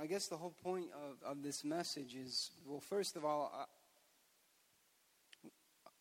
I 0.00 0.06
guess 0.06 0.28
the 0.28 0.36
whole 0.36 0.54
point 0.62 0.86
of, 0.94 1.22
of 1.30 1.42
this 1.42 1.62
message 1.62 2.14
is 2.14 2.52
well, 2.64 2.80
first 2.80 3.16
of 3.16 3.24
all, 3.26 3.68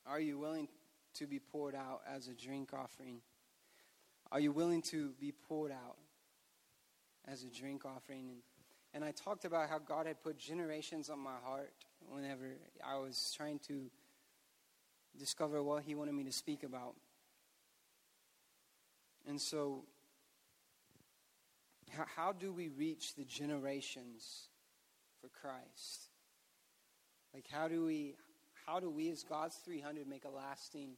are 0.07 0.21
you 0.21 0.39
willing 0.39 0.69
to 1.15 1.27
be 1.27 1.37
poured 1.37 1.75
out 1.75 1.99
as 2.09 2.29
a 2.29 2.33
drink 2.33 2.69
offering? 2.73 3.17
Are 4.31 4.39
you 4.39 4.53
willing 4.53 4.81
to 4.83 5.11
be 5.19 5.33
poured 5.33 5.73
out 5.73 5.97
as 7.27 7.43
a 7.43 7.47
drink 7.47 7.83
offering? 7.83 8.29
And, 8.29 8.37
and 8.93 9.03
I 9.03 9.11
talked 9.11 9.43
about 9.43 9.69
how 9.69 9.79
God 9.79 10.07
had 10.07 10.23
put 10.23 10.37
generations 10.37 11.09
on 11.09 11.19
my 11.19 11.35
heart 11.43 11.73
whenever 12.09 12.45
I 12.85 12.97
was 12.99 13.33
trying 13.35 13.59
to 13.67 13.91
discover 15.17 15.61
what 15.61 15.83
He 15.83 15.93
wanted 15.93 16.13
me 16.13 16.23
to 16.23 16.31
speak 16.31 16.63
about. 16.63 16.95
And 19.27 19.41
so, 19.41 19.83
how, 21.91 22.05
how 22.15 22.31
do 22.31 22.51
we 22.51 22.69
reach 22.69 23.15
the 23.15 23.23
generations 23.23 24.49
for 25.21 25.29
Christ? 25.29 26.09
Like, 27.33 27.45
how 27.49 27.67
do 27.67 27.85
we, 27.85 28.15
how 28.65 28.79
do 28.79 28.89
we 28.89 29.09
as 29.11 29.23
God's 29.23 29.55
300 29.57 30.07
make 30.07 30.25
a 30.25 30.29
lasting 30.29 30.91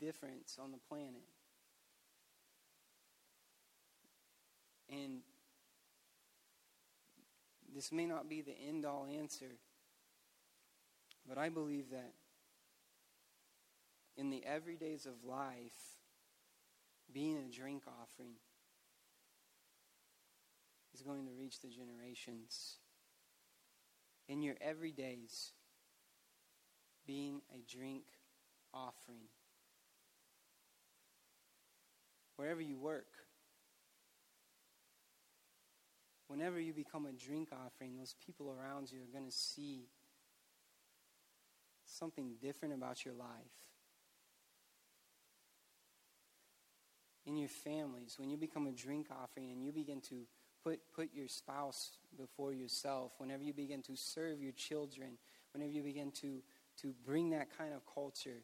difference 0.00 0.58
on 0.62 0.72
the 0.72 0.78
planet? 0.88 1.24
And 4.88 5.20
this 7.74 7.90
may 7.90 8.06
not 8.06 8.28
be 8.28 8.40
the 8.40 8.54
end 8.68 8.84
all 8.84 9.06
answer, 9.06 9.56
but 11.28 11.38
I 11.38 11.48
believe 11.48 11.90
that 11.90 12.12
in 14.16 14.30
the 14.30 14.44
everydays 14.48 15.06
of 15.06 15.24
life, 15.24 15.72
being 17.12 17.36
a 17.36 17.52
drink 17.52 17.82
offering 17.86 18.34
is 20.94 21.02
going 21.02 21.26
to 21.26 21.32
reach 21.32 21.60
the 21.60 21.68
generations. 21.68 22.78
In 24.28 24.42
your 24.42 24.54
everydays, 24.54 25.50
being 27.06 27.42
a 27.52 27.58
drink 27.70 28.04
offering. 28.72 29.28
Wherever 32.36 32.60
you 32.60 32.78
work, 32.78 33.06
whenever 36.28 36.58
you 36.58 36.72
become 36.72 37.06
a 37.06 37.12
drink 37.12 37.50
offering, 37.52 37.96
those 37.96 38.14
people 38.24 38.50
around 38.50 38.90
you 38.90 38.98
are 38.98 39.12
going 39.12 39.30
to 39.30 39.36
see 39.36 39.88
something 41.84 42.34
different 42.40 42.74
about 42.74 43.04
your 43.04 43.14
life. 43.14 43.28
In 47.26 47.36
your 47.36 47.48
families, 47.48 48.16
when 48.18 48.30
you 48.30 48.36
become 48.36 48.66
a 48.66 48.72
drink 48.72 49.06
offering 49.10 49.50
and 49.50 49.62
you 49.62 49.72
begin 49.72 50.00
to 50.02 50.26
put, 50.64 50.80
put 50.94 51.10
your 51.14 51.28
spouse 51.28 51.92
before 52.18 52.52
yourself, 52.52 53.12
whenever 53.18 53.42
you 53.42 53.52
begin 53.52 53.82
to 53.82 53.96
serve 53.96 54.40
your 54.40 54.52
children, 54.52 55.18
whenever 55.52 55.70
you 55.70 55.82
begin 55.82 56.10
to, 56.10 56.40
to 56.80 56.94
bring 57.04 57.30
that 57.30 57.56
kind 57.56 57.74
of 57.74 57.82
culture, 57.92 58.42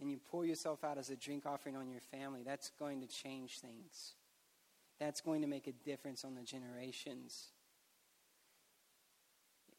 and 0.00 0.10
you 0.10 0.18
pour 0.30 0.44
yourself 0.46 0.84
out 0.84 0.98
as 0.98 1.10
a 1.10 1.16
drink 1.16 1.44
offering 1.46 1.76
on 1.76 1.90
your 1.90 2.00
family, 2.00 2.42
that's 2.44 2.70
going 2.78 3.00
to 3.00 3.06
change 3.06 3.60
things. 3.60 4.14
That's 4.98 5.20
going 5.20 5.42
to 5.42 5.46
make 5.46 5.66
a 5.66 5.72
difference 5.72 6.24
on 6.24 6.34
the 6.34 6.42
generations. 6.42 7.48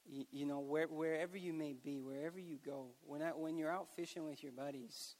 You, 0.05 0.25
you 0.31 0.45
know, 0.45 0.59
where, 0.59 0.87
wherever 0.87 1.37
you 1.37 1.53
may 1.53 1.73
be, 1.73 1.99
wherever 1.99 2.39
you 2.39 2.57
go, 2.63 2.87
when, 3.05 3.21
I, 3.21 3.29
when 3.29 3.55
you're 3.55 3.71
out 3.71 3.87
fishing 3.95 4.25
with 4.25 4.43
your 4.43 4.51
buddies 4.51 5.15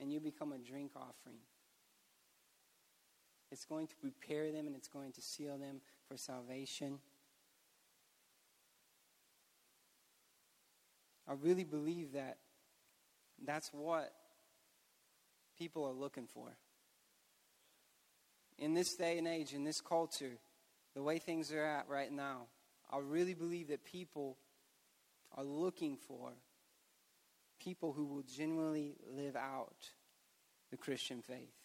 and 0.00 0.12
you 0.12 0.20
become 0.20 0.52
a 0.52 0.58
drink 0.58 0.92
offering, 0.96 1.38
it's 3.52 3.64
going 3.64 3.86
to 3.86 3.96
prepare 3.96 4.50
them 4.50 4.66
and 4.66 4.74
it's 4.74 4.88
going 4.88 5.12
to 5.12 5.20
seal 5.20 5.58
them 5.58 5.80
for 6.08 6.16
salvation. 6.16 6.98
I 11.28 11.34
really 11.40 11.64
believe 11.64 12.14
that 12.14 12.38
that's 13.44 13.70
what 13.72 14.12
people 15.56 15.84
are 15.84 15.92
looking 15.92 16.26
for 16.26 16.56
in 18.62 18.74
this 18.74 18.94
day 18.94 19.18
and 19.18 19.26
age, 19.26 19.54
in 19.54 19.64
this 19.64 19.80
culture, 19.80 20.38
the 20.94 21.02
way 21.02 21.18
things 21.18 21.52
are 21.52 21.64
at 21.64 21.88
right 21.88 22.12
now, 22.12 22.46
I 22.90 22.98
really 22.98 23.34
believe 23.34 23.68
that 23.68 23.84
people 23.84 24.38
are 25.36 25.42
looking 25.42 25.96
for 25.96 26.30
people 27.58 27.92
who 27.92 28.04
will 28.04 28.22
genuinely 28.22 28.94
live 29.16 29.34
out 29.34 29.90
the 30.70 30.76
Christian 30.76 31.22
faith. 31.22 31.61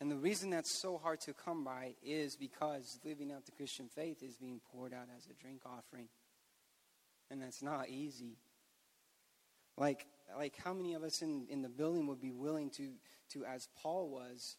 And 0.00 0.10
the 0.10 0.16
reason 0.16 0.50
that's 0.50 0.70
so 0.70 0.98
hard 0.98 1.20
to 1.22 1.32
come 1.32 1.64
by 1.64 1.94
is 2.04 2.36
because 2.36 2.98
living 3.04 3.32
out 3.32 3.46
the 3.46 3.52
Christian 3.52 3.88
faith 3.88 4.22
is 4.22 4.36
being 4.36 4.60
poured 4.72 4.92
out 4.92 5.08
as 5.16 5.26
a 5.26 5.42
drink 5.42 5.62
offering. 5.64 6.08
And 7.30 7.40
that's 7.40 7.62
not 7.62 7.88
easy. 7.88 8.36
Like, 9.78 10.06
like 10.36 10.56
how 10.62 10.72
many 10.74 10.94
of 10.94 11.02
us 11.02 11.22
in, 11.22 11.46
in 11.48 11.62
the 11.62 11.68
building 11.68 12.06
would 12.08 12.20
be 12.20 12.30
willing 12.30 12.70
to, 12.70 12.90
to, 13.32 13.44
as 13.44 13.68
Paul 13.82 14.08
was, 14.08 14.56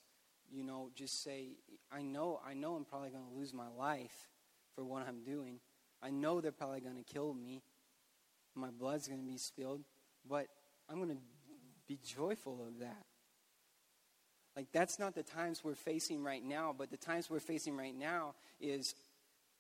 you 0.52 0.64
know, 0.64 0.90
just 0.96 1.24
say, 1.24 1.50
I 1.92 2.02
know, 2.02 2.40
I 2.46 2.54
know 2.54 2.76
I'm 2.76 2.86
probably 2.86 3.10
going 3.10 3.26
to 3.30 3.38
lose 3.38 3.54
my 3.54 3.68
life 3.78 4.30
for 4.76 4.84
what 4.84 5.08
I'm 5.08 5.24
doing. 5.24 5.60
I 6.02 6.10
know 6.10 6.42
they're 6.42 6.52
probably 6.52 6.82
going 6.82 6.96
to 6.96 7.14
kill 7.14 7.34
me. 7.34 7.64
My 8.56 8.70
blood's 8.70 9.08
going 9.08 9.20
to 9.20 9.26
be 9.26 9.38
spilled, 9.38 9.82
but 10.28 10.48
I'm 10.90 10.98
going 10.98 11.10
to 11.10 11.22
be 11.88 12.00
joyful 12.04 12.66
of 12.68 12.80
that. 12.80 13.06
Like, 14.58 14.72
that's 14.72 14.98
not 14.98 15.14
the 15.14 15.22
times 15.22 15.64
we're 15.64 15.76
facing 15.76 16.24
right 16.24 16.44
now, 16.44 16.74
but 16.76 16.90
the 16.90 16.98
times 16.98 17.30
we're 17.30 17.40
facing 17.40 17.78
right 17.78 17.96
now 17.96 18.34
is 18.60 18.96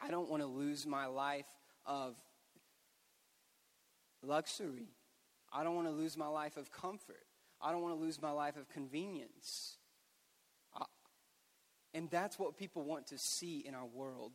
I 0.02 0.10
don't 0.10 0.28
want 0.28 0.42
to 0.42 0.48
lose 0.48 0.88
my 0.88 1.06
life 1.06 1.46
of 1.86 2.16
luxury. 4.24 4.90
I 5.54 5.64
don't 5.64 5.76
want 5.76 5.88
to 5.88 5.94
lose 5.94 6.18
my 6.18 6.26
life 6.26 6.58
of 6.58 6.72
comfort. 6.72 7.28
I 7.62 7.72
don't 7.72 7.84
want 7.84 7.94
to 7.94 8.04
lose 8.04 8.20
my 8.20 8.32
life 8.32 8.58
of 8.58 8.68
convenience. 8.70 9.78
Uh, 10.76 10.86
and 11.94 12.10
that's 12.10 12.40
what 12.40 12.58
people 12.58 12.84
want 12.84 13.06
to 13.08 13.20
see 13.20 13.60
in 13.60 13.76
our 13.76 13.86
world. 13.86 14.32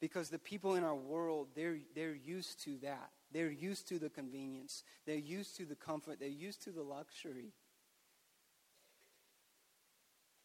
Because 0.00 0.28
the 0.28 0.38
people 0.38 0.76
in 0.76 0.84
our 0.84 0.94
world, 0.94 1.48
they're, 1.56 1.78
they're 1.96 2.14
used 2.14 2.62
to 2.66 2.78
that. 2.82 3.10
They're 3.32 3.50
used 3.50 3.88
to 3.88 3.98
the 3.98 4.10
convenience. 4.10 4.84
They're 5.06 5.16
used 5.16 5.56
to 5.56 5.64
the 5.64 5.74
comfort. 5.74 6.20
They're 6.20 6.28
used 6.28 6.62
to 6.62 6.70
the 6.70 6.84
luxury. 6.84 7.52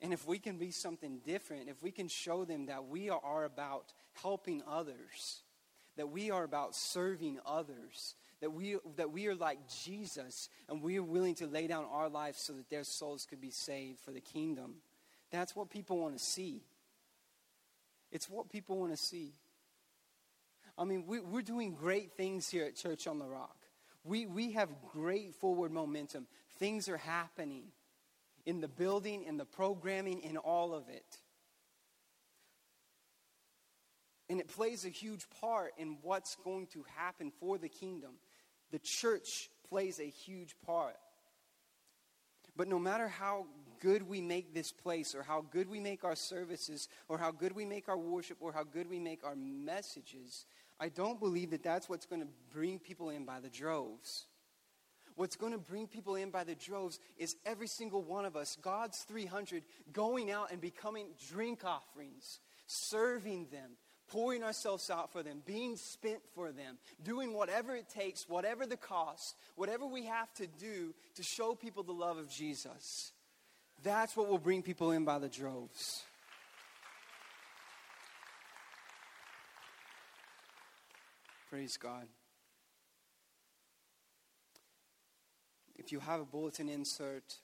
And 0.04 0.14
if 0.14 0.28
we 0.28 0.38
can 0.38 0.58
be 0.58 0.70
something 0.70 1.22
different, 1.26 1.70
if 1.70 1.82
we 1.82 1.90
can 1.90 2.08
show 2.08 2.46
them 2.46 2.68
that 2.68 2.88
we 2.88 3.10
are 3.10 3.46
about 3.46 3.92
helping 4.22 4.62
others, 4.70 5.42
that 5.98 6.10
we 6.10 6.30
are 6.30 6.44
about 6.44 6.76
serving 6.76 7.40
others, 7.46 8.14
that 8.42 8.52
we, 8.52 8.78
that 8.98 9.12
we 9.12 9.28
are 9.28 9.36
like 9.36 9.60
Jesus, 9.84 10.50
and 10.70 10.84
we 10.84 11.00
are 11.00 11.04
willing 11.04 11.36
to 11.36 11.48
lay 11.48 11.66
down 11.66 11.86
our 11.92 12.10
lives 12.10 12.40
so 12.40 12.54
that 12.54 12.70
their 12.70 12.84
souls 12.84 13.26
could 13.28 13.42
be 13.42 13.50
saved 13.50 14.00
for 14.02 14.12
the 14.12 14.22
kingdom 14.22 14.76
that's 15.34 15.56
what 15.56 15.72
people 15.72 15.98
want 15.98 16.16
to 16.16 16.24
see. 16.24 16.62
It's 18.12 18.30
what 18.30 18.50
people 18.50 18.78
want 18.78 18.92
to 18.92 18.98
see. 18.98 19.34
I 20.78 20.84
mean, 20.84 21.06
we, 21.08 21.20
we're 21.20 21.42
doing 21.42 21.74
great 21.74 22.12
things 22.12 22.48
here 22.48 22.66
at 22.66 22.76
Church 22.76 23.08
on 23.08 23.18
the 23.18 23.26
Rock. 23.26 23.58
We, 24.04 24.28
we 24.28 24.52
have 24.52 24.70
great 24.92 25.34
forward 25.34 25.72
momentum. 25.72 26.28
Things 26.60 26.88
are 26.88 26.98
happening 26.98 27.64
in 28.46 28.62
the 28.62 28.68
building, 28.68 29.24
in 29.24 29.38
the 29.38 29.46
programming, 29.46 30.20
in 30.20 30.38
all 30.38 30.74
of 30.74 30.90
it. 30.90 31.18
And 34.30 34.40
it 34.40 34.48
plays 34.48 34.86
a 34.86 34.90
huge 34.90 35.28
part 35.42 35.74
in 35.78 35.98
what's 36.02 36.36
going 36.44 36.68
to 36.68 36.84
happen 36.96 37.32
for 37.40 37.58
the 37.58 37.70
kingdom. 37.70 38.14
The 38.72 38.80
church 38.80 39.50
plays 39.70 40.00
a 40.00 40.10
huge 40.10 40.56
part. 40.66 40.96
But 42.56 42.68
no 42.68 42.80
matter 42.80 43.08
how 43.08 43.48
good 43.80 44.08
we 44.08 44.22
make 44.22 44.54
this 44.54 44.72
place, 44.72 45.14
or 45.14 45.24
how 45.24 45.46
good 45.52 45.70
we 45.70 45.80
make 45.80 46.04
our 46.04 46.16
services, 46.16 46.88
or 47.10 47.18
how 47.18 47.32
good 47.32 47.54
we 47.54 47.66
make 47.66 47.90
our 47.90 47.98
worship, 47.98 48.38
or 48.40 48.54
how 48.54 48.64
good 48.64 48.90
we 48.90 49.00
make 49.00 49.24
our 49.24 49.36
messages, 49.36 50.46
I 50.80 50.90
don't 50.90 51.20
believe 51.20 51.52
that 51.52 51.64
that's 51.64 51.90
what's 51.90 52.06
going 52.06 52.22
to 52.22 52.28
bring 52.52 52.80
people 52.80 53.10
in 53.10 53.26
by 53.26 53.40
the 53.40 53.50
droves. 53.50 54.26
What's 55.16 55.36
going 55.36 55.54
to 55.54 55.60
bring 55.60 55.88
people 55.88 56.16
in 56.16 56.32
by 56.32 56.44
the 56.44 56.56
droves 56.56 57.00
is 57.18 57.36
every 57.46 57.68
single 57.68 58.02
one 58.02 58.26
of 58.26 58.36
us, 58.36 58.58
God's 58.62 59.00
300, 59.04 59.64
going 59.92 60.32
out 60.32 60.52
and 60.52 60.60
becoming 60.60 61.08
drink 61.32 61.64
offerings, 61.64 62.40
serving 62.68 63.48
them, 63.52 63.72
pouring 64.08 64.44
ourselves 64.44 64.90
out 64.90 65.12
for 65.12 65.24
them, 65.24 65.42
being 65.46 65.76
spent 65.76 66.20
for 66.34 66.52
them, 66.52 66.78
doing 67.04 67.34
whatever 67.34 67.76
it 67.76 67.90
takes, 67.90 68.28
whatever 68.28 68.66
the 68.66 68.78
cost, 68.78 69.36
whatever 69.56 69.86
we 69.86 70.06
have 70.06 70.34
to 70.34 70.48
do 70.60 70.94
to 71.16 71.24
show 71.24 71.56
people 71.56 71.84
the 71.84 71.92
love 71.92 72.18
of 72.18 72.30
Jesus. 72.30 73.12
That's 73.84 74.16
what 74.16 74.30
will 74.30 74.38
bring 74.38 74.62
people 74.62 74.92
in 74.92 75.06
by 75.06 75.20
the 75.20 75.30
droves. 75.30 76.04
Praise 81.50 81.78
God. 81.78 82.08
If 85.76 85.92
you 85.92 86.00
have 86.00 86.22
a 86.22 86.26
bulletin 86.26 86.70
insert, 86.70 87.40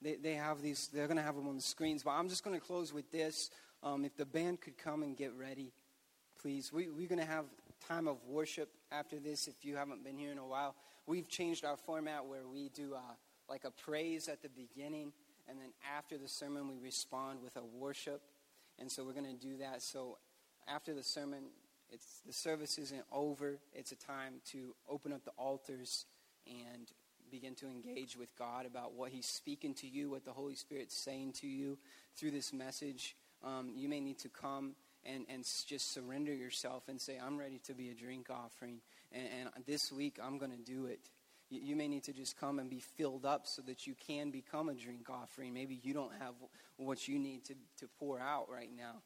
they, 0.00 0.16
they 0.16 0.34
have 0.34 0.62
these, 0.62 0.88
they're 0.92 1.06
going 1.06 1.16
to 1.16 1.22
have 1.22 1.36
them 1.36 1.48
on 1.48 1.56
the 1.56 1.62
screens. 1.62 2.02
But 2.02 2.12
I'm 2.12 2.28
just 2.28 2.44
going 2.44 2.58
to 2.58 2.64
close 2.64 2.92
with 2.92 3.10
this. 3.10 3.50
Um, 3.82 4.04
if 4.04 4.16
the 4.16 4.26
band 4.26 4.60
could 4.60 4.78
come 4.78 5.02
and 5.02 5.16
get 5.16 5.32
ready, 5.34 5.72
please. 6.40 6.72
We, 6.72 6.88
we're 6.88 7.08
going 7.08 7.20
to 7.20 7.26
have 7.26 7.44
time 7.86 8.08
of 8.08 8.18
worship 8.26 8.70
after 8.90 9.18
this 9.18 9.46
if 9.48 9.64
you 9.64 9.76
haven't 9.76 10.04
been 10.04 10.16
here 10.16 10.32
in 10.32 10.38
a 10.38 10.46
while. 10.46 10.74
We've 11.06 11.28
changed 11.28 11.64
our 11.64 11.76
format 11.76 12.24
where 12.24 12.46
we 12.46 12.70
do 12.70 12.94
uh, 12.94 13.00
like 13.48 13.64
a 13.64 13.70
praise 13.70 14.28
at 14.28 14.42
the 14.42 14.48
beginning, 14.48 15.12
and 15.48 15.58
then 15.58 15.70
after 15.96 16.16
the 16.16 16.28
sermon, 16.28 16.68
we 16.68 16.78
respond 16.78 17.40
with 17.42 17.56
a 17.56 17.64
worship. 17.64 18.22
And 18.78 18.90
so 18.90 19.04
we're 19.04 19.12
going 19.12 19.38
to 19.38 19.46
do 19.46 19.58
that. 19.58 19.82
So 19.82 20.18
after 20.66 20.94
the 20.94 21.02
sermon, 21.02 21.44
it's, 21.90 22.22
the 22.26 22.32
service 22.32 22.78
isn't 22.78 23.04
over. 23.12 23.58
It's 23.72 23.92
a 23.92 23.96
time 23.96 24.34
to 24.52 24.74
open 24.88 25.12
up 25.12 25.24
the 25.24 25.32
altars 25.32 26.06
and 26.46 26.90
begin 27.34 27.56
to 27.56 27.66
engage 27.66 28.16
with 28.16 28.28
God 28.38 28.64
about 28.64 28.94
what 28.94 29.10
He's 29.10 29.26
speaking 29.26 29.74
to 29.74 29.88
you, 29.88 30.08
what 30.10 30.24
the 30.24 30.30
Holy 30.30 30.54
Spirit's 30.54 30.96
saying 30.96 31.32
to 31.40 31.48
you 31.48 31.76
through 32.16 32.30
this 32.30 32.52
message. 32.52 33.16
Um, 33.42 33.72
you 33.74 33.88
may 33.88 33.98
need 33.98 34.18
to 34.20 34.28
come 34.28 34.76
and, 35.04 35.26
and 35.28 35.42
just 35.66 35.92
surrender 35.92 36.32
yourself 36.32 36.84
and 36.88 37.00
say, 37.00 37.18
I'm 37.20 37.36
ready 37.36 37.60
to 37.66 37.74
be 37.74 37.90
a 37.90 37.94
drink 37.94 38.28
offering. 38.30 38.78
And, 39.10 39.50
and 39.56 39.66
this 39.66 39.90
week, 39.90 40.20
I'm 40.22 40.38
going 40.38 40.52
to 40.52 40.72
do 40.72 40.86
it. 40.86 41.00
You, 41.50 41.74
may 41.74 41.88
need 41.88 42.04
to 42.04 42.12
just 42.12 42.38
come 42.38 42.60
and 42.60 42.70
be 42.70 42.78
filled 42.78 43.26
up 43.26 43.48
so 43.48 43.62
that 43.62 43.84
you 43.84 43.94
can 44.06 44.30
become 44.30 44.68
a 44.68 44.74
drink 44.74 45.10
offering. 45.10 45.52
Maybe 45.52 45.80
you 45.82 45.92
don't 45.92 46.12
have 46.20 46.34
what 46.76 47.08
you 47.08 47.18
need 47.18 47.44
to, 47.46 47.54
to 47.80 47.88
pour 47.98 48.20
out 48.20 48.48
right 48.48 48.70
now. 48.76 49.02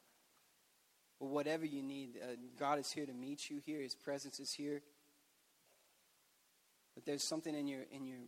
But 1.18 1.28
whatever 1.28 1.64
you 1.64 1.82
need, 1.82 2.18
uh, 2.22 2.36
God 2.58 2.78
is 2.78 2.92
here 2.92 3.06
to 3.06 3.12
meet 3.12 3.48
you 3.48 3.60
here. 3.64 3.80
His 3.80 3.94
presence 3.94 4.38
is 4.38 4.52
here. 4.52 4.82
But 6.99 7.07
there's 7.07 7.22
something 7.22 7.55
in 7.55 7.68
your 7.68 7.82
in 7.92 8.05
your 8.05 8.18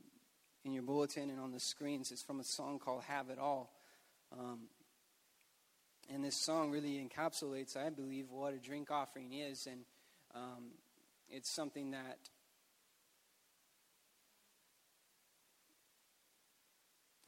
in 0.64 0.73
your 0.73 0.85
bulletin 0.85 1.29
and 1.29 1.41
on 1.41 1.51
the 1.51 1.59
screens. 1.59 2.12
It's 2.12 2.23
from 2.23 2.39
a 2.39 2.45
song 2.45 2.79
called 2.79 3.03
"Have 3.03 3.29
It 3.29 3.37
All," 3.37 3.75
um, 4.31 4.68
and 6.09 6.23
this 6.23 6.37
song 6.37 6.71
really 6.71 7.05
encapsulates, 7.05 7.77
I 7.77 7.91
believe, 7.91 8.31
what 8.31 8.55
a 8.55 8.59
drink 8.59 8.93
offering 8.93 9.33
is, 9.33 9.66
and 9.66 9.81
um, 10.37 10.66
it's 11.29 11.51
something 11.51 11.91
that. 11.91 12.18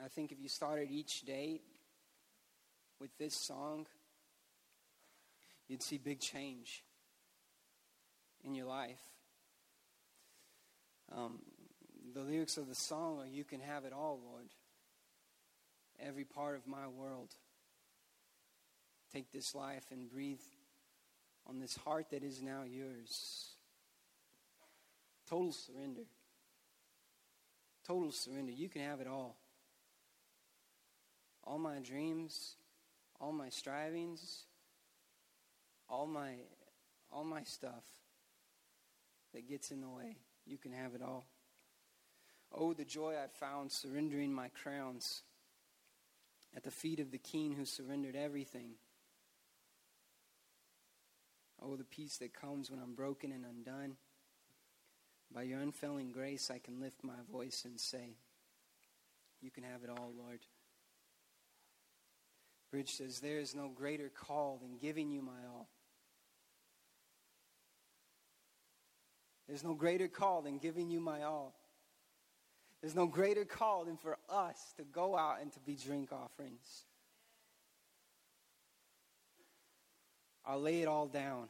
I 0.00 0.06
think 0.06 0.30
if 0.30 0.40
you 0.40 0.48
started 0.48 0.92
each 0.92 1.22
day 1.22 1.60
with 3.00 3.10
this 3.18 3.34
song, 3.34 3.88
you'd 5.66 5.82
see 5.82 5.98
big 5.98 6.20
change 6.20 6.84
in 8.44 8.54
your 8.54 8.66
life. 8.66 9.11
Um, 11.16 11.38
the 12.14 12.20
lyrics 12.20 12.56
of 12.56 12.68
the 12.68 12.74
song 12.74 13.20
are 13.20 13.26
You 13.26 13.44
can 13.44 13.60
have 13.60 13.84
it 13.84 13.92
all, 13.92 14.20
Lord. 14.24 14.48
Every 16.00 16.24
part 16.24 16.56
of 16.56 16.66
my 16.66 16.88
world. 16.88 17.30
Take 19.12 19.30
this 19.30 19.54
life 19.54 19.84
and 19.90 20.10
breathe 20.10 20.40
on 21.46 21.58
this 21.58 21.76
heart 21.76 22.10
that 22.10 22.22
is 22.22 22.40
now 22.40 22.62
yours. 22.62 23.50
Total 25.28 25.52
surrender. 25.52 26.02
Total 27.86 28.10
surrender. 28.10 28.52
You 28.52 28.68
can 28.68 28.82
have 28.82 29.00
it 29.00 29.06
all. 29.06 29.36
All 31.44 31.58
my 31.58 31.78
dreams, 31.80 32.54
all 33.20 33.32
my 33.32 33.48
strivings, 33.48 34.44
all 35.88 36.06
my 36.06 36.34
all 37.10 37.24
my 37.24 37.42
stuff 37.42 37.84
that 39.34 39.48
gets 39.48 39.70
in 39.70 39.80
the 39.80 39.88
way. 39.88 40.16
You 40.46 40.58
can 40.58 40.72
have 40.72 40.94
it 40.94 41.02
all. 41.02 41.26
Oh, 42.52 42.72
the 42.72 42.84
joy 42.84 43.14
I 43.14 43.28
found 43.28 43.72
surrendering 43.72 44.32
my 44.32 44.48
crowns 44.48 45.22
at 46.54 46.64
the 46.64 46.70
feet 46.70 47.00
of 47.00 47.10
the 47.10 47.18
King 47.18 47.54
who 47.54 47.64
surrendered 47.64 48.16
everything. 48.16 48.72
Oh, 51.62 51.76
the 51.76 51.84
peace 51.84 52.18
that 52.18 52.34
comes 52.34 52.70
when 52.70 52.80
I'm 52.80 52.94
broken 52.94 53.32
and 53.32 53.44
undone. 53.44 53.96
By 55.32 55.44
your 55.44 55.60
unfailing 55.60 56.12
grace, 56.12 56.50
I 56.50 56.58
can 56.58 56.80
lift 56.80 57.02
my 57.02 57.14
voice 57.30 57.62
and 57.64 57.80
say, 57.80 58.16
You 59.40 59.50
can 59.50 59.62
have 59.62 59.82
it 59.82 59.90
all, 59.90 60.12
Lord. 60.18 60.40
Bridge 62.70 62.90
says, 62.90 63.20
There 63.20 63.38
is 63.38 63.54
no 63.54 63.68
greater 63.68 64.10
call 64.10 64.58
than 64.60 64.76
giving 64.76 65.10
you 65.10 65.22
my 65.22 65.46
all. 65.54 65.68
There's 69.52 69.64
no 69.64 69.74
greater 69.74 70.08
call 70.08 70.40
than 70.40 70.56
giving 70.56 70.88
you 70.88 70.98
my 70.98 71.24
all. 71.24 71.52
There's 72.80 72.94
no 72.94 73.04
greater 73.04 73.44
call 73.44 73.84
than 73.84 73.98
for 73.98 74.16
us 74.30 74.72
to 74.78 74.82
go 74.82 75.14
out 75.14 75.42
and 75.42 75.52
to 75.52 75.60
be 75.60 75.76
drink 75.76 76.10
offerings. 76.10 76.86
I'll 80.46 80.58
lay 80.58 80.80
it 80.80 80.88
all 80.88 81.06
down. 81.06 81.48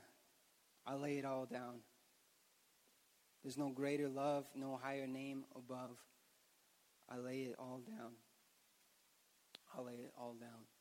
I'll 0.85 0.99
lay 0.99 1.19
it 1.19 1.25
all 1.25 1.47
down. 1.47 1.75
There's 3.45 3.57
no 3.57 3.69
greater 3.69 4.09
love, 4.09 4.47
no 4.57 4.81
higher 4.83 5.07
name 5.07 5.45
above. 5.55 5.97
I 7.09 7.19
lay 7.19 7.43
it 7.43 7.55
all 7.57 7.83
down. 7.87 8.15
I'll 9.79 9.85
lay 9.85 9.93
it 9.93 10.13
all 10.19 10.35
down. 10.41 10.72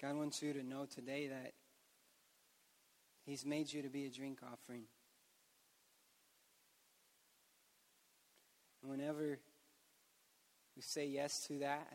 God 0.00 0.16
wants 0.16 0.42
you 0.42 0.52
to 0.52 0.62
know 0.62 0.86
today 0.86 1.28
that 1.28 1.52
He's 3.24 3.44
made 3.44 3.72
you 3.72 3.82
to 3.82 3.88
be 3.88 4.06
a 4.06 4.10
drink 4.10 4.38
offering. 4.42 4.84
And 8.82 8.90
whenever 8.90 9.38
you 10.76 10.82
say 10.82 11.06
yes 11.06 11.46
to 11.48 11.58
that, 11.58 11.86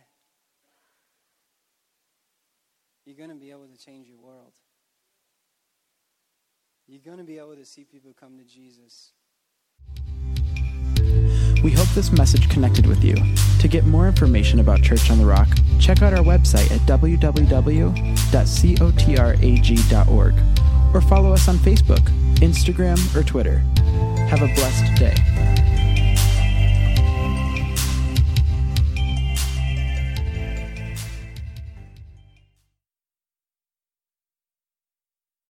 you're 3.06 3.16
going 3.16 3.30
to 3.30 3.36
be 3.36 3.52
able 3.52 3.68
to 3.68 3.78
change 3.78 4.08
your 4.08 4.20
world. 4.20 4.54
You're 6.88 7.02
going 7.04 7.18
to 7.18 7.24
be 7.24 7.38
able 7.38 7.56
to 7.56 7.66
see 7.66 7.86
people 7.86 8.14
come 8.18 8.38
to 8.38 8.44
Jesus. 8.44 9.12
We 11.64 11.72
hope 11.72 11.88
this 11.90 12.12
message 12.12 12.50
connected 12.50 12.86
with 12.86 13.04
you. 13.04 13.16
To 13.60 13.68
get 13.70 13.86
more 13.86 14.08
information 14.08 14.60
about 14.60 14.82
Church 14.82 15.10
on 15.10 15.18
the 15.18 15.26
Rock, 15.26 15.48
check 15.80 16.02
out 16.02 16.14
our 16.14 16.24
website 16.24 16.70
at 16.72 16.82
www.cotrag.org 16.82 17.34
or 20.94 21.02
follow 21.02 21.34
us 21.34 21.48
on 21.48 21.56
Facebook, 21.58 22.04
Instagram, 22.36 23.16
or 23.16 23.24
Twitter. 23.24 23.60
Have 24.30 24.42
a 24.42 24.54
blessed 24.56 24.96
day. 25.00 25.33